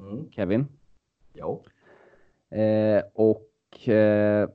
[0.00, 0.30] Mm.
[0.30, 0.66] Kevin.
[1.32, 1.60] Ja.
[2.58, 3.51] Eh, och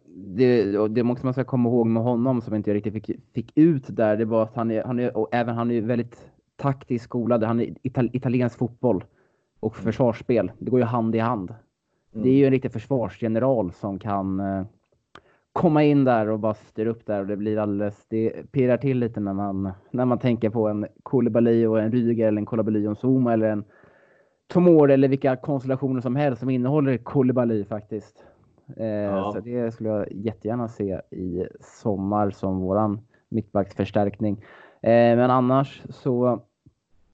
[0.06, 3.52] det, det måste man ska komma ihåg med honom som inte jag riktigt fick, fick
[3.58, 4.18] ut där.
[4.18, 7.44] Det var att han är, han är och även han är väldigt taktiskt skolad.
[7.44, 9.04] Han är ital, italiensk fotboll
[9.60, 9.84] och mm.
[9.84, 10.52] försvarsspel.
[10.60, 11.50] Det går ju hand i hand.
[12.14, 12.24] Mm.
[12.24, 14.66] Det är ju en riktig försvarsgeneral som kan eh,
[15.54, 19.00] komma in där och bara styra upp där och det blir alldeles, det pirrar till
[19.00, 22.88] lite när man, när man tänker på en Koulibaly och en Ryger eller en Koulibaly
[22.88, 23.64] och en Zuma eller en
[24.48, 28.27] Tomor eller vilka konstellationer som helst som innehåller Koulibaly faktiskt.
[28.76, 29.32] Eh, ja.
[29.32, 33.00] Så det skulle jag jättegärna se i sommar som våran
[33.30, 34.34] mittbacksförstärkning.
[34.82, 36.42] Eh, men annars så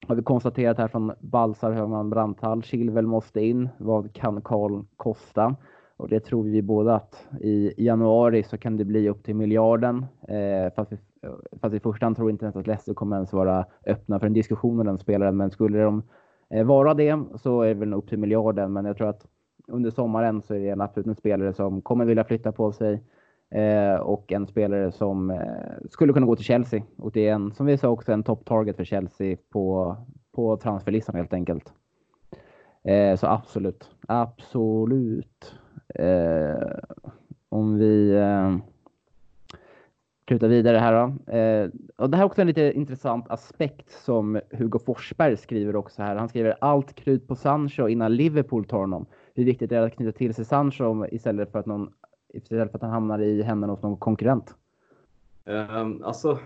[0.07, 3.69] har vi konstaterat här från Balsar, Högman, Brandhall, Chilwell måste in.
[3.77, 5.55] Vad kan Karl kosta?
[5.97, 10.05] Och det tror vi båda att i januari så kan det bli upp till miljarden.
[10.27, 10.97] Eh, fast, vi,
[11.61, 14.79] fast i första hand tror inte att Leicester kommer ens vara öppna för en diskussion
[14.79, 15.37] om den spelaren.
[15.37, 16.03] Men skulle de
[16.49, 18.73] eh, vara det så är det väl upp till miljarden.
[18.73, 19.25] Men jag tror att
[19.67, 23.01] under sommaren så är det en absolut en spelare som kommer vilja flytta på sig.
[23.49, 26.83] Eh, och en spelare som eh, skulle kunna gå till Chelsea.
[26.97, 29.95] Och det är en, som vi sa också, en top target för Chelsea på,
[30.31, 31.73] på transferlistan helt enkelt.
[32.83, 35.55] Eh, så absolut, absolut.
[35.95, 36.67] Eh,
[37.49, 38.55] om vi eh,
[40.47, 41.31] vidare här då.
[41.33, 46.01] Eh, och det här är också en lite intressant aspekt som Hugo Forsberg skriver också
[46.01, 46.15] här.
[46.15, 49.05] Han skriver allt krut på Sancho innan Liverpool tar honom.
[49.35, 51.93] Hur viktigt är det att knyta till sig Sancho istället för att, någon,
[52.33, 54.55] istället för att han hamnar i händerna hos någon konkurrent?
[55.45, 56.39] Um, alltså,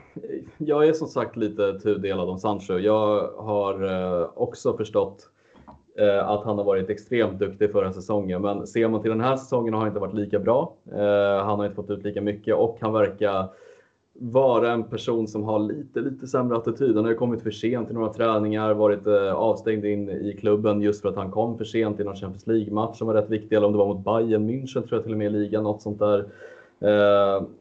[0.58, 2.74] jag är som sagt lite tudelad om Sancho.
[2.74, 5.30] Jag har uh, också förstått
[6.02, 8.42] uh, att han har varit extremt duktig förra säsongen.
[8.42, 10.74] Men ser man till den här säsongen har han inte varit lika bra.
[10.92, 13.50] Uh, han har inte fått ut lika mycket och han verkar
[14.20, 16.95] vara en person som har lite, lite sämre attityd.
[16.95, 20.82] Han har ju kommit för sent till några träningar, varit eh, avstängd in i klubben
[20.82, 23.55] just för att han kom för sent i någon Champions League-match som var rätt viktig,
[23.55, 25.82] eller om det var mot Bayern München tror jag till och med i ligan, något
[25.82, 26.26] sånt där.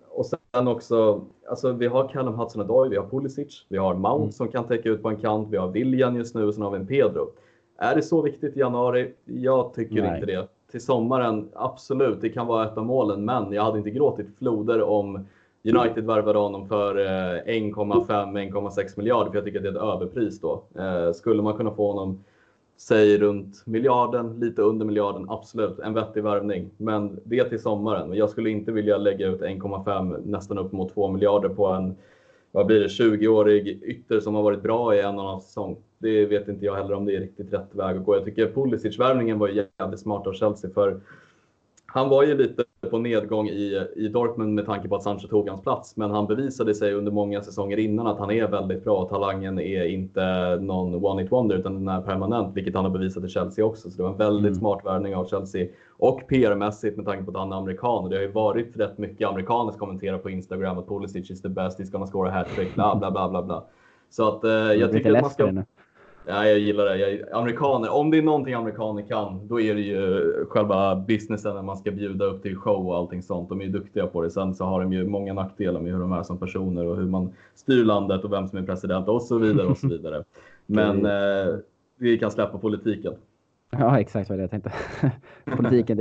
[0.09, 4.32] och sen också, alltså vi har Callum Hudson-Odoi, vi har Pulisic, vi har Mount mm.
[4.32, 6.70] som kan täcka ut på en kant, vi har William just nu och sen har
[6.70, 7.30] vi en Pedro.
[7.78, 9.12] Är det så viktigt i januari?
[9.24, 10.14] Jag tycker Nej.
[10.14, 10.48] inte det.
[10.70, 14.82] Till sommaren, absolut, det kan vara ett av målen, men jag hade inte gråtit floder
[14.82, 15.26] om
[15.74, 20.40] United värvade honom för eh, 1,5-1,6 miljarder, för jag tycker att det är ett överpris
[20.40, 20.64] då.
[20.78, 22.24] Eh, skulle man kunna få honom,
[22.76, 26.70] säg runt miljarden, lite under miljarden, absolut, en vettig värvning.
[26.76, 28.14] Men det till sommaren.
[28.14, 31.96] Jag skulle inte vilja lägga ut 1,5, nästan upp mot 2 miljarder på en
[32.52, 35.76] vad blir det, 20-årig ytter som har varit bra i en och annan säsong.
[35.98, 38.14] Det vet inte jag heller om det är riktigt rätt väg att gå.
[38.16, 41.00] Jag tycker Pulisic-värvningen var jävligt smart av Chelsea för
[41.86, 45.49] han var ju lite på nedgång i, i Dortmund med tanke på att Sancho tog
[45.49, 45.97] hans plats.
[45.97, 49.09] Men han bevisade sig under många säsonger innan att han är väldigt bra.
[49.09, 53.24] Talangen är inte någon one hit wonder utan den är permanent, vilket han har bevisat
[53.24, 53.91] i Chelsea också.
[53.91, 54.55] Så det var en väldigt mm.
[54.55, 55.68] smart värvning av Chelsea.
[55.99, 58.05] Och PR-mässigt med tanke på att han är amerikan.
[58.05, 61.43] Och det har ju varit rätt mycket amerikaner som kommenterar på Instagram att Pulisic is
[61.43, 63.64] the best, he's gonna score a hattrick, bla bla bla bla bla.
[64.11, 65.62] Så att eh, jag tycker att man ska...
[66.29, 66.97] Ja, jag gillar det.
[66.97, 71.62] Jag, amerikaner, om det är någonting amerikaner kan, då är det ju själva businessen när
[71.62, 73.49] man ska bjuda upp till show och allting sånt.
[73.49, 74.31] De är ju duktiga på det.
[74.31, 77.07] Sen så har de ju många nackdelar med hur de är som personer och hur
[77.07, 80.24] man styr landet och vem som är president och så vidare och så vidare.
[80.66, 81.55] Men eh,
[81.99, 83.14] vi kan släppa politiken.
[83.70, 84.72] Ja, exakt vad jag tänkte.
[85.57, 85.99] Politiken,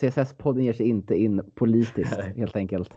[0.00, 2.90] CSS-podden ger sig inte in politiskt helt enkelt.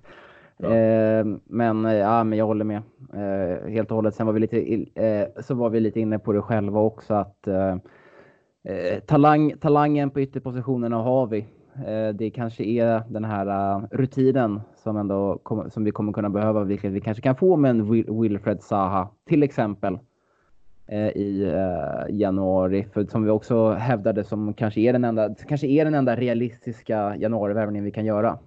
[0.64, 2.82] Ehm, eh, men ja, men jag håller med
[3.14, 4.16] eh, helt och hållet.
[4.16, 7.48] Sen var vi lite, eh, så var vi lite inne på det själva också att
[7.48, 7.76] eh,
[8.64, 11.40] eh, talang, talangen på ytterpositionerna har vi.
[11.88, 16.30] Eh, det kanske är den här eh, rutinen som, ändå kom, som vi kommer kunna
[16.30, 17.90] behöva, vilket vi kanske kan få med en
[18.22, 20.00] Wilfred Zaha till exempel
[20.88, 21.54] eh, i
[22.10, 22.88] januari.
[22.94, 27.16] För som vi också hävdade som kanske är den enda, kanske är den enda realistiska
[27.16, 28.38] januarivärvningen vi kan göra.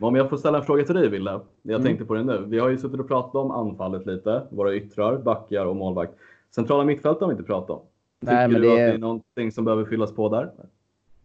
[0.00, 1.40] Om jag får ställa en fråga till dig Wille.
[1.62, 1.82] Jag mm.
[1.82, 2.44] tänkte på det nu.
[2.46, 4.42] Vi har ju suttit och pratat om anfallet lite.
[4.50, 6.12] Våra yttrar, backar och målvakt.
[6.54, 7.82] Centrala mittfält har vi inte pratat om.
[8.20, 8.72] Tycker nej, men du det...
[8.72, 10.50] att det är någonting som behöver fyllas på där?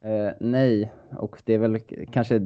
[0.05, 1.79] Uh, nej, och det är väl
[2.11, 2.39] kanske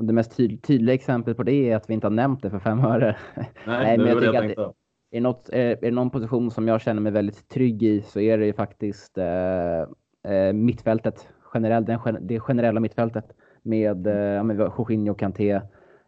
[0.00, 2.58] det mest tyd tydliga exemplet på det är att vi inte har nämnt det för
[2.58, 3.16] fem öre.
[3.36, 4.74] Nej, nej men jag tycker jag att
[5.10, 8.02] det, är, något, är, är det någon position som jag känner mig väldigt trygg i
[8.02, 11.28] så är det ju faktiskt uh, uh, mittfältet.
[11.40, 13.24] Generell, den, det generella mittfältet
[13.64, 15.50] med, eh, Jorginho, Kanté,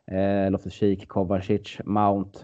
[0.06, 2.38] eh, Loftus-Cheek, Kovacic, Mount.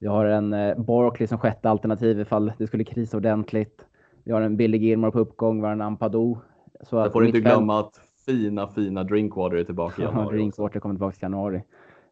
[0.00, 3.86] Vi har en eh, Barkley som sjätte alternativ ifall det skulle krisa ordentligt.
[4.24, 6.34] Vi har en Billy Gilmore på uppgång, vi har en Ampadu.
[6.80, 10.26] Så jag får inte glömma att fina, fina Drinkwater är tillbaka i januari.
[10.26, 11.62] Ja, Drinkwater kommer tillbaka i januari.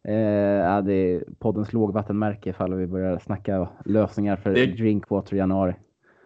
[0.03, 4.65] Eh, ja, det är poddens lågvattenmärke ifall vi börjar snacka lösningar för det...
[4.65, 5.75] Drinkwater i januari.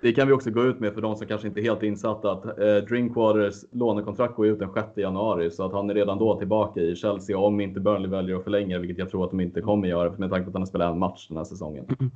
[0.01, 2.31] Det kan vi också gå ut med för de som kanske inte är helt insatta
[2.31, 6.39] att eh, Drinkwaters lånekontrakt går ut den 6 januari så att han är redan då
[6.39, 9.61] tillbaka i Chelsea om inte Burnley väljer att förlänga, vilket jag tror att de inte
[9.61, 11.85] kommer göra med tanke på att han har spelat en match den här säsongen.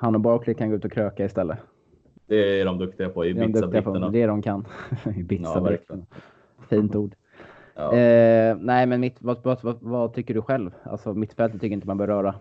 [0.00, 1.58] Han och Barkley kan gå ut och kröka istället.
[2.26, 4.10] Det är de duktiga på, i Ibiza-britterna.
[4.10, 4.66] Det är de kan.
[5.16, 6.06] Ibiza-britterna.
[6.10, 7.14] Ja, Fint ord.
[7.74, 7.92] Ja.
[7.92, 10.70] Eh, nej, men mitt, vad, vad, vad, vad, tycker du själv?
[10.82, 12.34] Alltså mittfältet tycker inte man bör röra.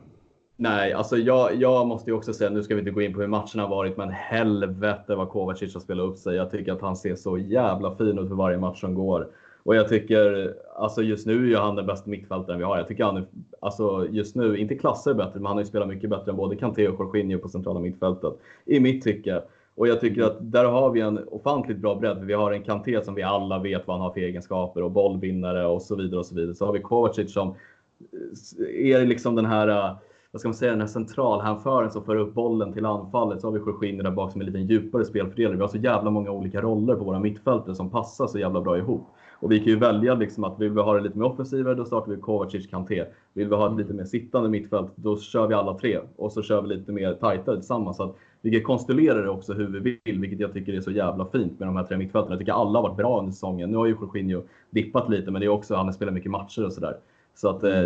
[0.60, 3.22] Nej, alltså jag, jag måste ju också säga, nu ska vi inte gå in på
[3.22, 6.36] hur matcherna har varit, men helvete vad Kovacic har spelat upp sig.
[6.36, 9.28] Jag tycker att han ser så jävla fin ut för varje match som går.
[9.64, 12.78] Och jag tycker, alltså just nu är ju han den bästa mittfältaren vi har.
[12.78, 13.26] Jag tycker han är,
[13.60, 16.55] alltså just nu, inte klasser bättre, men han har ju spelat mycket bättre än både
[16.55, 18.34] Kanté och Jorginho på centrala mittfältet.
[18.66, 19.41] I mitt tycke.
[19.76, 22.24] Och jag tycker att där har vi en ofantligt bra bredd.
[22.24, 25.66] Vi har en Kanté som vi alla vet vad han har för egenskaper och bollvinnare
[25.66, 26.55] och så vidare och så vidare.
[26.55, 29.95] Så har vi Kovacic som eh, är liksom den här eh,
[30.38, 33.41] vad ska man säga, den här centralhänföraren som för upp bollen till anfallet.
[33.41, 35.55] Så har vi Jorginho där bak som är en lite djupare spelfördelare.
[35.55, 38.77] Vi har så jävla många olika roller på våra mittfältare som passar så jävla bra
[38.77, 39.07] ihop.
[39.39, 41.85] Och vi kan ju välja liksom att vill vi ha det lite mer offensivare, då
[41.85, 43.05] startar vi Kovacic, Kanté.
[43.33, 45.99] Vill vi ha ett lite mer sittande mittfält, då kör vi alla tre.
[46.15, 47.97] Och så kör vi lite mer tajtare tillsammans.
[47.97, 50.91] Så att vi kan konstellera det också hur vi vill, vilket jag tycker är så
[50.91, 52.31] jävla fint med de här tre mittfälten.
[52.31, 53.71] Jag tycker alla har varit bra under säsongen.
[53.71, 56.65] Nu har ju Jorginho dippat lite, men det är också, han har spelat mycket matcher
[56.65, 56.97] och sådär.
[57.38, 57.83] Så att eh,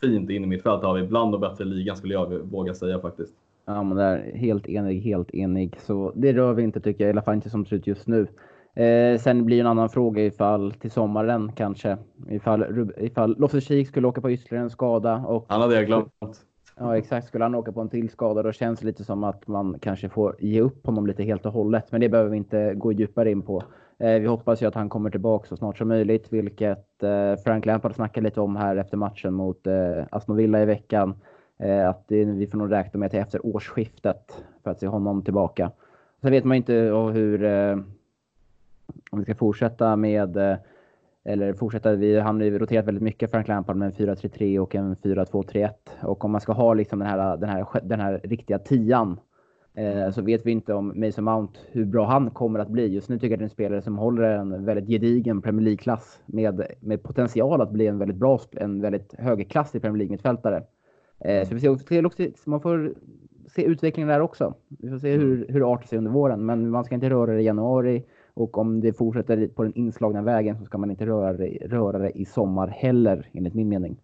[0.00, 3.00] fint in i mitt fält har vi bland de bättre ligan skulle jag våga säga
[3.00, 3.34] faktiskt.
[3.66, 5.76] Ja, men det är helt enig, helt enig.
[5.80, 7.86] Så det rör vi inte tycker jag, i alla fall inte som det ser ut
[7.86, 8.26] just nu.
[8.74, 11.96] Eh, sen blir en annan fråga ifall till sommaren kanske.
[12.30, 15.16] Ifall, ifall Loftus-Cheek skulle åka på ytterligare en skada.
[15.16, 16.12] Och, han hade jag glömt.
[16.76, 17.26] Ja, exakt.
[17.26, 20.08] Skulle han åka på en till skada då känns det lite som att man kanske
[20.08, 21.92] får ge upp honom lite helt och hållet.
[21.92, 23.62] Men det behöver vi inte gå djupare in på.
[23.98, 27.66] Eh, vi hoppas ju att han kommer tillbaka så snart som möjligt, vilket eh, Frank
[27.66, 31.14] Lampard snackade lite om här efter matchen mot eh, Aston Villa i veckan.
[31.58, 35.70] Eh, att vi får nog räkna med till efter årsskiftet för att se honom tillbaka.
[36.20, 36.74] Sen vet man inte
[37.12, 37.78] hur, eh,
[39.10, 40.56] om vi ska fortsätta med, eh,
[41.24, 44.96] eller fortsätta, vi har ju roterat väldigt mycket Frank Lampard med en 4-3-3 och en
[44.96, 45.90] 4-2-3-1.
[46.02, 49.33] Och om man ska ha liksom den här, den här, den här riktiga tian Eh,
[50.12, 52.86] så vet vi inte om Mason Mount hur bra han kommer att bli.
[52.86, 56.20] Just nu tycker jag det är en spelare som håller en väldigt gedigen Premier League-klass
[56.26, 60.62] med, med potential att bli en väldigt bra, en väldigt högklassig Premier League-mittfältare.
[61.20, 62.94] Eh, så vi ser också, man får
[63.46, 64.54] se utvecklingen där också.
[64.68, 65.46] Vi får se hur, mm.
[65.48, 68.04] hur det artar sig under våren, men man ska inte röra det i januari
[68.34, 71.32] och om det fortsätter på den inslagna vägen så ska man inte röra
[71.68, 73.96] röra det i sommar heller, enligt min mening.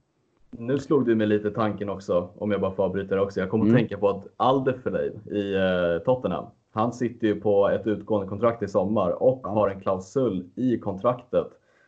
[0.51, 3.41] Nu slog du mig lite tanken också, om jag bara får avbryta det också.
[3.41, 3.75] Jag kommer mm.
[3.75, 8.63] att tänka på att Alderferleid i eh, Tottenham, han sitter ju på ett utgående kontrakt
[8.63, 11.47] i sommar och har en klausul i kontraktet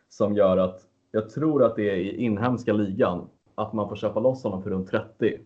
[0.09, 0.81] som gör att
[1.13, 4.71] jag tror att det är i inhemska ligan att man får köpa loss honom för
[4.71, 5.39] runt 30.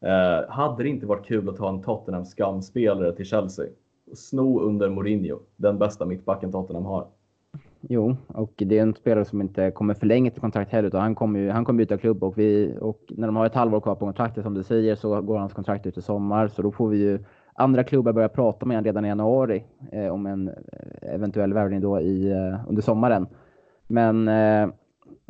[0.00, 3.66] Eh, hade det inte varit kul att ta en Tottenham skamspelare till Chelsea?
[4.14, 7.06] Sno under Mourinho, den bästa mittbacken Tottenham har.
[7.80, 11.14] Jo, och det är en spelare som inte kommer förlänga sitt kontrakt heller, utan han
[11.14, 13.94] kommer ju han kommer byta klubb och, vi, och när de har ett halvår kvar
[13.94, 16.88] på kontraktet som du säger så går hans kontrakt ut i sommar, så då får
[16.88, 17.24] vi ju
[17.54, 21.80] andra klubbar börja prata med honom redan i januari eh, om en eh, eventuell värvning
[21.80, 23.26] då i, eh, under sommaren.
[23.86, 24.68] Men eh,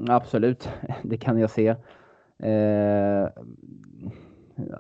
[0.09, 0.69] absolut,
[1.03, 1.75] det kan jag se.
[2.39, 3.29] Eh,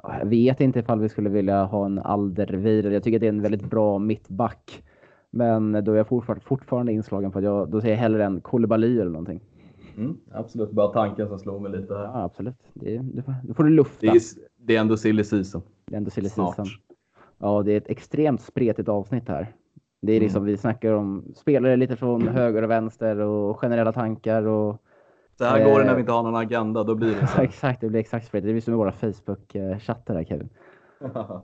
[0.03, 2.95] jag vet inte ifall vi skulle vilja ha en Alderweireld.
[2.95, 4.83] Jag tycker det är en väldigt bra mittback.
[5.31, 8.41] Men då är jag fortfarande, fortfarande inslagen på att jag, då säger jag hellre en
[8.41, 9.41] Koulibaly eller någonting.
[9.97, 11.93] Mm, absolut, bara tanken som slog mig lite.
[11.93, 12.57] Ja, absolut.
[12.75, 13.99] Det, det, då får du lufta.
[14.01, 14.21] Det är,
[14.57, 15.63] det är ändå silly season.
[15.87, 16.67] Det är ändå silly season.
[17.39, 19.55] Ja, det är ett extremt spretigt avsnitt här.
[20.03, 20.23] Det är mm.
[20.23, 20.51] liksom, mm.
[20.51, 24.83] vi snackar om spelare lite från höger och vänster och generella tankar och
[25.39, 27.41] så här går det när vi inte har någon agenda, då blir det så.
[27.43, 28.47] exakt, det blir exakt spretigt.
[28.47, 30.49] Det blir som i våra Facebook-chattar här Kevin.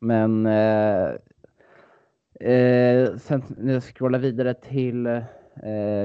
[0.00, 1.10] Men eh,
[2.40, 5.22] eh, sen när jag scrollar vidare till eh,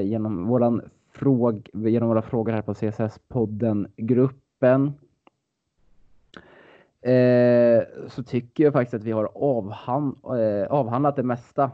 [0.02, 0.82] genom, våran
[1.12, 4.92] fråg, genom våra frågor här på CSS-podden-gruppen
[7.02, 11.72] eh, så tycker jag faktiskt att vi har avhand, eh, avhandlat det mesta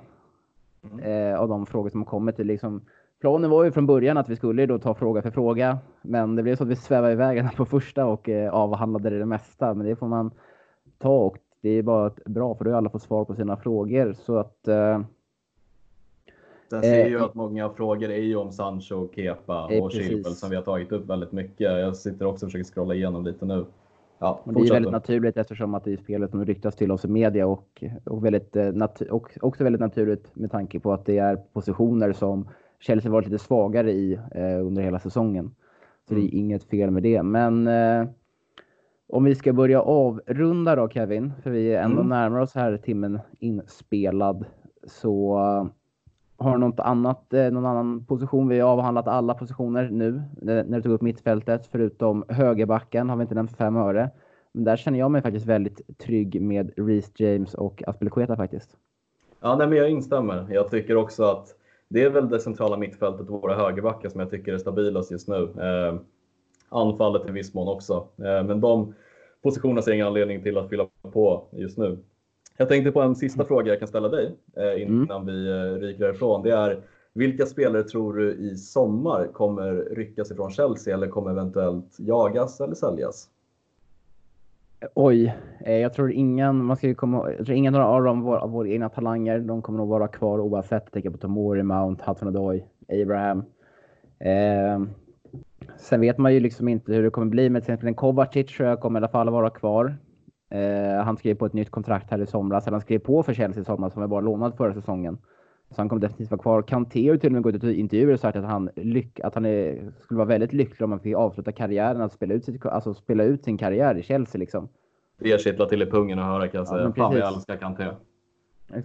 [0.84, 1.00] mm.
[1.00, 2.40] eh, av de frågor som har kommit.
[2.40, 2.82] Liksom,
[3.22, 6.44] planen var ju från början att vi skulle då ta fråga för fråga, men det
[6.44, 9.74] blev så att vi svävade iväg på första och eh, avhandlade det mesta.
[9.74, 10.32] Men det får man
[10.98, 14.14] ta och det är bara bra för då har alla fått svar på sina frågor.
[14.14, 15.02] Så att eh,
[16.70, 20.36] Sen ser ju eh, att många frågor är ju om Sancho, Kepa och eh, Chilwell
[20.36, 21.60] som vi har tagit upp väldigt mycket.
[21.60, 23.66] Jag sitter också och försöker scrolla igenom lite nu.
[24.20, 27.08] Ja, det är väldigt naturligt eftersom att det är spelet som ryktas till oss i
[27.08, 28.70] media och, och, väldigt, eh,
[29.10, 32.48] och också väldigt naturligt med tanke på att det är positioner som
[32.80, 35.56] Chelsea varit lite svagare i eh, under hela säsongen.
[36.08, 36.24] Så mm.
[36.24, 36.46] det är mm.
[36.46, 37.24] inget fel med det.
[37.24, 38.08] Men eh,
[39.12, 42.10] om vi ska börja avrunda då Kevin, för vi är ändå mm.
[42.10, 44.46] närmar oss här timmen inspelad.
[44.88, 45.38] Så
[46.38, 48.48] har du något annat, eh, någon annan position?
[48.48, 53.22] Vi har avhandlat alla positioner nu när du tog upp mittfältet, förutom högerbacken har vi
[53.22, 54.10] inte nämnt fem öre.
[54.52, 58.78] Men där känner jag mig faktiskt väldigt trygg med Reece James och Aspelekueta faktiskt.
[59.42, 60.48] Ja, nej, men jag instämmer.
[60.50, 61.48] Jag tycker också att
[61.88, 65.28] det är väl det centrala mittfältet och våra högerbackar som jag tycker är stabilast just
[65.28, 65.50] nu.
[66.72, 68.08] Anfallet i viss mån också.
[68.18, 68.94] Eh, men de
[69.44, 71.98] positionerna ser jag ingen anledning till att fylla på just nu.
[72.58, 75.26] Jag tänkte på en sista fråga jag kan ställa dig eh, innan mm.
[75.26, 76.44] vi eh, ryker härifrån.
[76.44, 76.82] Det är
[77.14, 82.76] vilka spelare tror du i sommar kommer ryckas ifrån Chelsea eller kommer eventuellt jagas eller
[82.76, 83.30] säljas?
[84.94, 88.90] Oj, jag tror ingen, man ska komma, jag tror ingen av dem av våra egna
[88.90, 89.40] talanger.
[89.40, 90.84] De kommer nog vara kvar oavsett.
[90.84, 93.44] Jag tänker på Tomori, Mount, Hudson-Odoi, Abraham.
[94.20, 94.80] Eh,
[95.78, 98.56] sen vet man ju liksom inte hur det kommer bli med till exempel en Kovacic
[98.56, 99.96] tror jag kommer i alla fall vara kvar.
[100.52, 102.66] Eh, han skrev på ett nytt kontrakt här i somras.
[102.66, 105.18] Han skrev på för Chelsea i somras som var bara lånad förra säsongen.
[105.70, 106.62] Så han kommer definitivt vara kvar.
[106.62, 109.36] Kanté har till och med gått ut i intervjuer och sagt att han, lyck, att
[109.36, 112.66] han är, skulle vara väldigt lycklig om han fick avsluta karriären, att spela ut, sitt,
[112.66, 114.40] alltså spela ut sin karriär i Chelsea.
[114.40, 114.70] Liksom.
[115.20, 116.82] Det kittlar till i pungen att höra kan jag säga.
[116.82, 117.86] Ja, Fan vad jag älskar Kanté.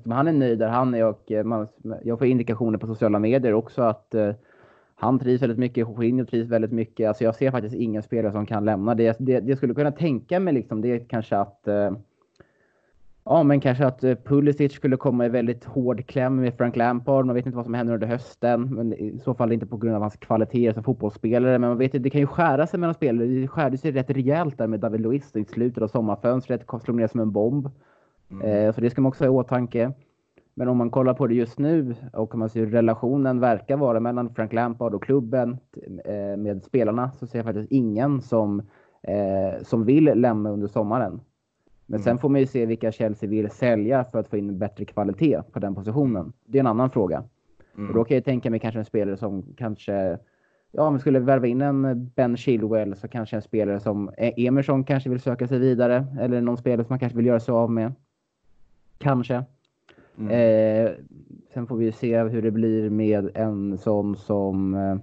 [0.05, 1.69] Han är nöjd där han är och eh, man,
[2.03, 4.35] jag får indikationer på sociala medier också att uh,
[4.99, 7.09] han trivs väldigt mycket, Jorginho trivs väldigt mycket.
[7.09, 8.95] Alltså jag ser faktiskt ingen spelare som kan lämna.
[8.95, 11.91] Det, det, det skulle kunna tänka mig liksom, det är kanske att uh,
[13.29, 17.27] Ja, men kanske att Pulisic skulle komma i väldigt hård kläm med Frank Lampard.
[17.27, 19.97] Man vet inte vad som händer under hösten, men i så fall inte på grund
[19.97, 21.59] av hans kvaliteter som fotbollsspelare.
[21.59, 23.27] Men man vet det kan ju skära sig mellan spelare.
[23.27, 26.65] Det skärde sig rätt rejält där med David Luiz i slutet av sommarfönstret.
[26.85, 27.71] Slog ner som en bomb.
[28.31, 28.49] Mm.
[28.49, 29.93] Eh, så det ska man också ha i åtanke.
[30.59, 34.01] Men om man kollar på det just nu och man ser hur relationen verkar vara
[34.01, 35.59] mellan Frank Lampard och klubben
[36.05, 38.61] eh, med spelarna så ser jag faktiskt ingen som,
[39.03, 41.21] eh, som vill lämna under sommaren.
[41.87, 42.05] Men mm.
[42.05, 45.43] sen får man ju se vilka Chelsea vill sälja för att få in bättre kvalitet
[45.53, 46.33] på den positionen.
[46.45, 47.25] Det är en annan fråga.
[47.77, 47.89] Mm.
[47.89, 50.19] Och då kan jag tänka mig kanske en spelare som kanske,
[50.73, 54.47] ja om vi skulle värva in en Ben Chilwell så kanske en spelare som e-
[54.47, 56.07] Emerson kanske vill söka sig vidare.
[56.21, 57.93] Eller någon spelare som man kanske vill göra sig av med.
[58.99, 59.45] Kanske.
[60.19, 60.31] Mm.
[60.31, 60.93] Eh,
[61.55, 64.97] sen får vi se hur det blir med en sån som eh,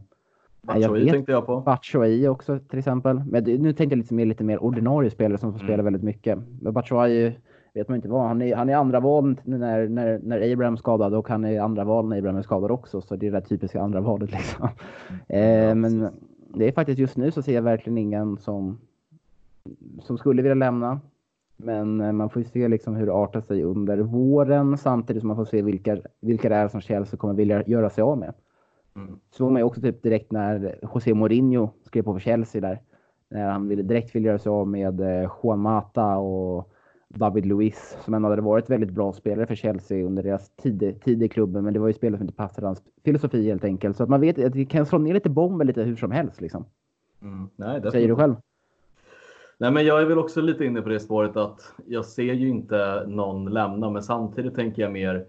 [0.62, 1.60] Batshuayi tänkte jag på.
[1.62, 3.22] Batshuayi också till exempel.
[3.28, 5.68] Men nu tänkte jag lite mer, lite mer ordinarie spelare som får mm.
[5.68, 6.40] spela väldigt mycket.
[6.62, 7.36] Men Batshuayi
[7.74, 8.28] vet man inte vad.
[8.28, 11.84] Han är, han är andra val när, när, när Abraham skadad och han är andra
[11.84, 13.02] val när Abraham är skadad också.
[13.02, 14.70] Så det är det typiska andra valet liksom.
[15.28, 15.70] Mm.
[15.70, 16.10] Eh, men
[16.56, 18.80] det är faktiskt just nu så ser jag verkligen ingen som,
[20.02, 21.00] som skulle vilja lämna.
[21.58, 25.28] Men eh, man får ju se liksom hur det artar sig under våren samtidigt som
[25.28, 28.34] man får se vilka, vilka det är som Chelsea kommer vilja göra sig av med.
[28.96, 29.20] Mm.
[29.32, 32.82] Så var man ju också typ direkt när José Mourinho skrev på för Chelsea där.
[33.30, 36.74] När han ville, direkt ville göra sig av med eh, Juan Mata och
[37.08, 41.24] David Luiz som ändå hade varit väldigt bra spelare för Chelsea under deras tid, tid
[41.24, 41.64] i klubben.
[41.64, 43.98] Men det var ju spelare som inte passade hans filosofi helt enkelt.
[43.98, 46.42] Så att man vet att det kan slå ner lite bomber lite hur som helst
[46.42, 46.66] liksom.
[47.22, 47.50] Mm.
[47.56, 48.36] Nej, Säger du själv?
[49.58, 52.50] Nej, men jag är väl också lite inne på det spåret att jag ser ju
[52.50, 55.26] inte någon lämna, men samtidigt tänker jag mer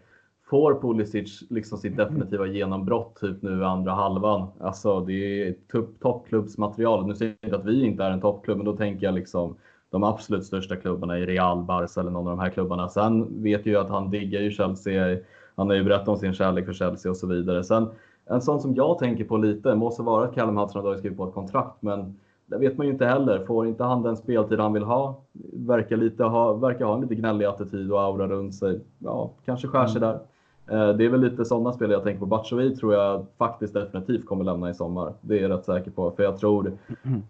[0.46, 4.48] Får Pulisic liksom sitt definitiva genombrott typ nu andra halvan?
[4.60, 5.54] Alltså det är
[6.00, 7.06] toppklubbsmaterial.
[7.06, 9.56] Nu säger jag inte att vi inte är en toppklubb, men då tänker jag liksom
[9.90, 12.88] de absolut största klubbarna i Real, Barca eller någon av de här klubbarna.
[12.88, 15.18] Sen vet ju att han diggar ju Chelsea.
[15.54, 17.64] Han har ju berättat om sin kärlek för Chelsea och så vidare.
[17.64, 17.88] Sen
[18.26, 21.28] en sån som jag tänker på lite, måste vara att Callum Hudson har skrivit på
[21.28, 22.16] ett kontrakt, men
[22.46, 23.44] det vet man ju inte heller.
[23.44, 25.20] Får inte han den speltid han vill ha,
[25.52, 28.80] verkar, lite ha, verkar ha en lite gnällig attityd och aura runt sig.
[28.98, 30.08] Ja, kanske skär sig mm.
[30.08, 30.20] där.
[30.66, 32.26] Eh, det är väl lite sådana spel jag tänker på.
[32.26, 35.12] Batshuayi tror jag faktiskt definitivt kommer lämna i sommar.
[35.20, 36.10] Det är jag rätt säker på.
[36.10, 36.72] För jag tror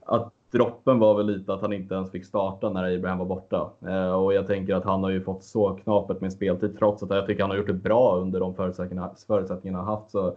[0.06, 3.70] att droppen var väl lite att han inte ens fick starta när Abraham var borta.
[3.86, 7.10] Eh, och jag tänker att han har ju fått så knapert med speltid trots att
[7.10, 10.10] jag tycker han har gjort det bra under de förutsättningarna, förutsättningarna han haft.
[10.10, 10.34] Så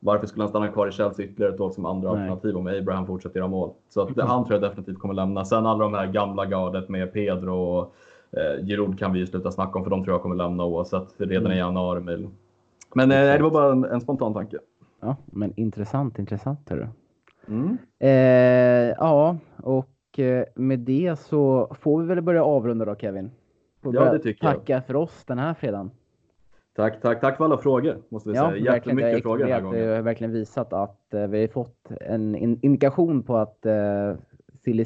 [0.00, 2.20] varför skulle han stanna kvar i Chelsea ytterligare ett år som andra Nej.
[2.20, 3.70] alternativ om Abraham fortsätter göra mål?
[3.88, 5.44] Så att, han tror jag definitivt kommer lämna.
[5.44, 7.94] Sen alla de här gamla gardet med Pedro och
[8.30, 11.08] eh, Giroud kan vi ju sluta snacka om för de tror jag kommer lämna oavsett
[11.18, 11.58] redan i mm.
[11.58, 12.00] januari.
[12.00, 12.30] Men,
[12.94, 14.58] men eh, det var bara en, en, spontan tanke.
[15.00, 16.70] Ja, men intressant, intressant.
[16.70, 16.86] Hörru.
[17.48, 17.78] Mm.
[17.98, 23.30] Eh, ja, och eh, med det så får vi väl börja avrunda då Kevin.
[23.82, 24.86] Får ja, det tycker tacka jag.
[24.86, 25.90] för oss den här fredagen.
[26.76, 28.74] Tack, tack, tack för alla frågor måste vi ja, säga.
[28.74, 29.80] Jättemycket frågor den här gången.
[29.80, 34.18] Vi har verkligen visat att uh, vi har fått en indikation på att uh,
[34.64, 34.84] silly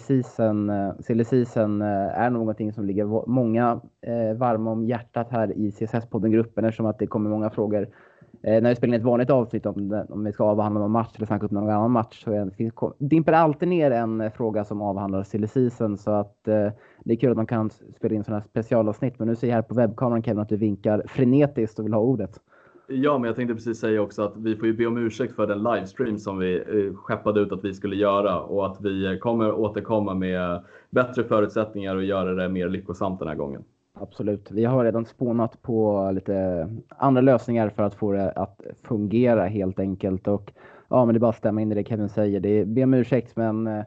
[1.24, 6.86] season uh, är någonting som ligger många uh, varma om hjärtat här i CSS-podden-gruppen eftersom
[6.86, 8.09] att det kommer många frågor Eh,
[8.43, 11.12] Eh, när vi spelar in ett vanligt avsnitt om, om vi ska avhandla någon match
[11.16, 14.82] eller snacka upp någon annan match så är, dimper alltid ner en eh, fråga som
[14.82, 16.68] avhandlar silly season så att eh,
[17.05, 19.18] det är kul att man kan spela in sådana här specialavsnitt.
[19.18, 22.01] Men nu ser jag här på webbkameran Kevin att du vinkar frenetiskt och vill ha
[22.01, 22.41] ordet.
[22.88, 25.47] Ja, men jag tänkte precis säga också att vi får ju be om ursäkt för
[25.47, 29.53] den livestream som vi eh, skeppade ut att vi skulle göra och att vi kommer
[29.53, 33.64] återkomma med bättre förutsättningar och göra det mer lyckosamt den här gången.
[33.95, 34.51] Absolut.
[34.51, 39.78] Vi har redan spånat på lite andra lösningar för att få det att fungera helt
[39.78, 40.28] enkelt.
[40.28, 40.53] Och
[40.88, 42.41] ja, men det är bara att stämma in i det Kevin säger.
[42.41, 43.84] Det är, be om ursäkt, men eh,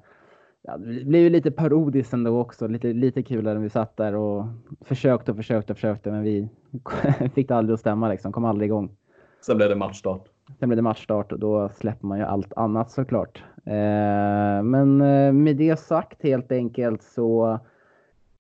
[0.62, 2.68] ja, det blev ju lite parodiskt ändå också.
[2.68, 4.46] Lite, lite kul när vi satt där och
[4.82, 6.50] försökte och försökte och försökte, men vi
[7.36, 8.32] fick det aldrig att stämma liksom.
[8.32, 8.96] Kom aldrig igång.
[9.46, 10.26] Sen blev det matchstart.
[10.60, 13.44] Sen blev det matchstart och då släpper man ju allt annat såklart.
[13.66, 17.60] Eh, men eh, med det sagt helt enkelt så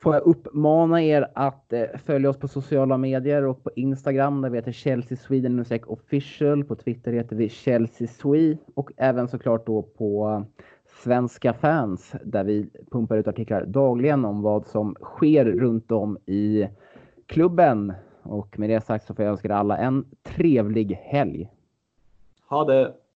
[0.03, 4.49] får jag uppmana er att eh, följa oss på sociala medier och på Instagram där
[4.49, 6.63] vi heter Chelsea Sweden official.
[6.63, 10.63] På Twitter heter vi Chelsea Swe och även såklart då på eh,
[11.03, 16.67] Svenska fans där vi pumpar ut artiklar dagligen om vad som sker runt om i
[17.25, 17.93] klubben.
[18.23, 21.49] Och med det sagt så får jag önska er alla en trevlig helg.
[22.49, 22.93] Ha det!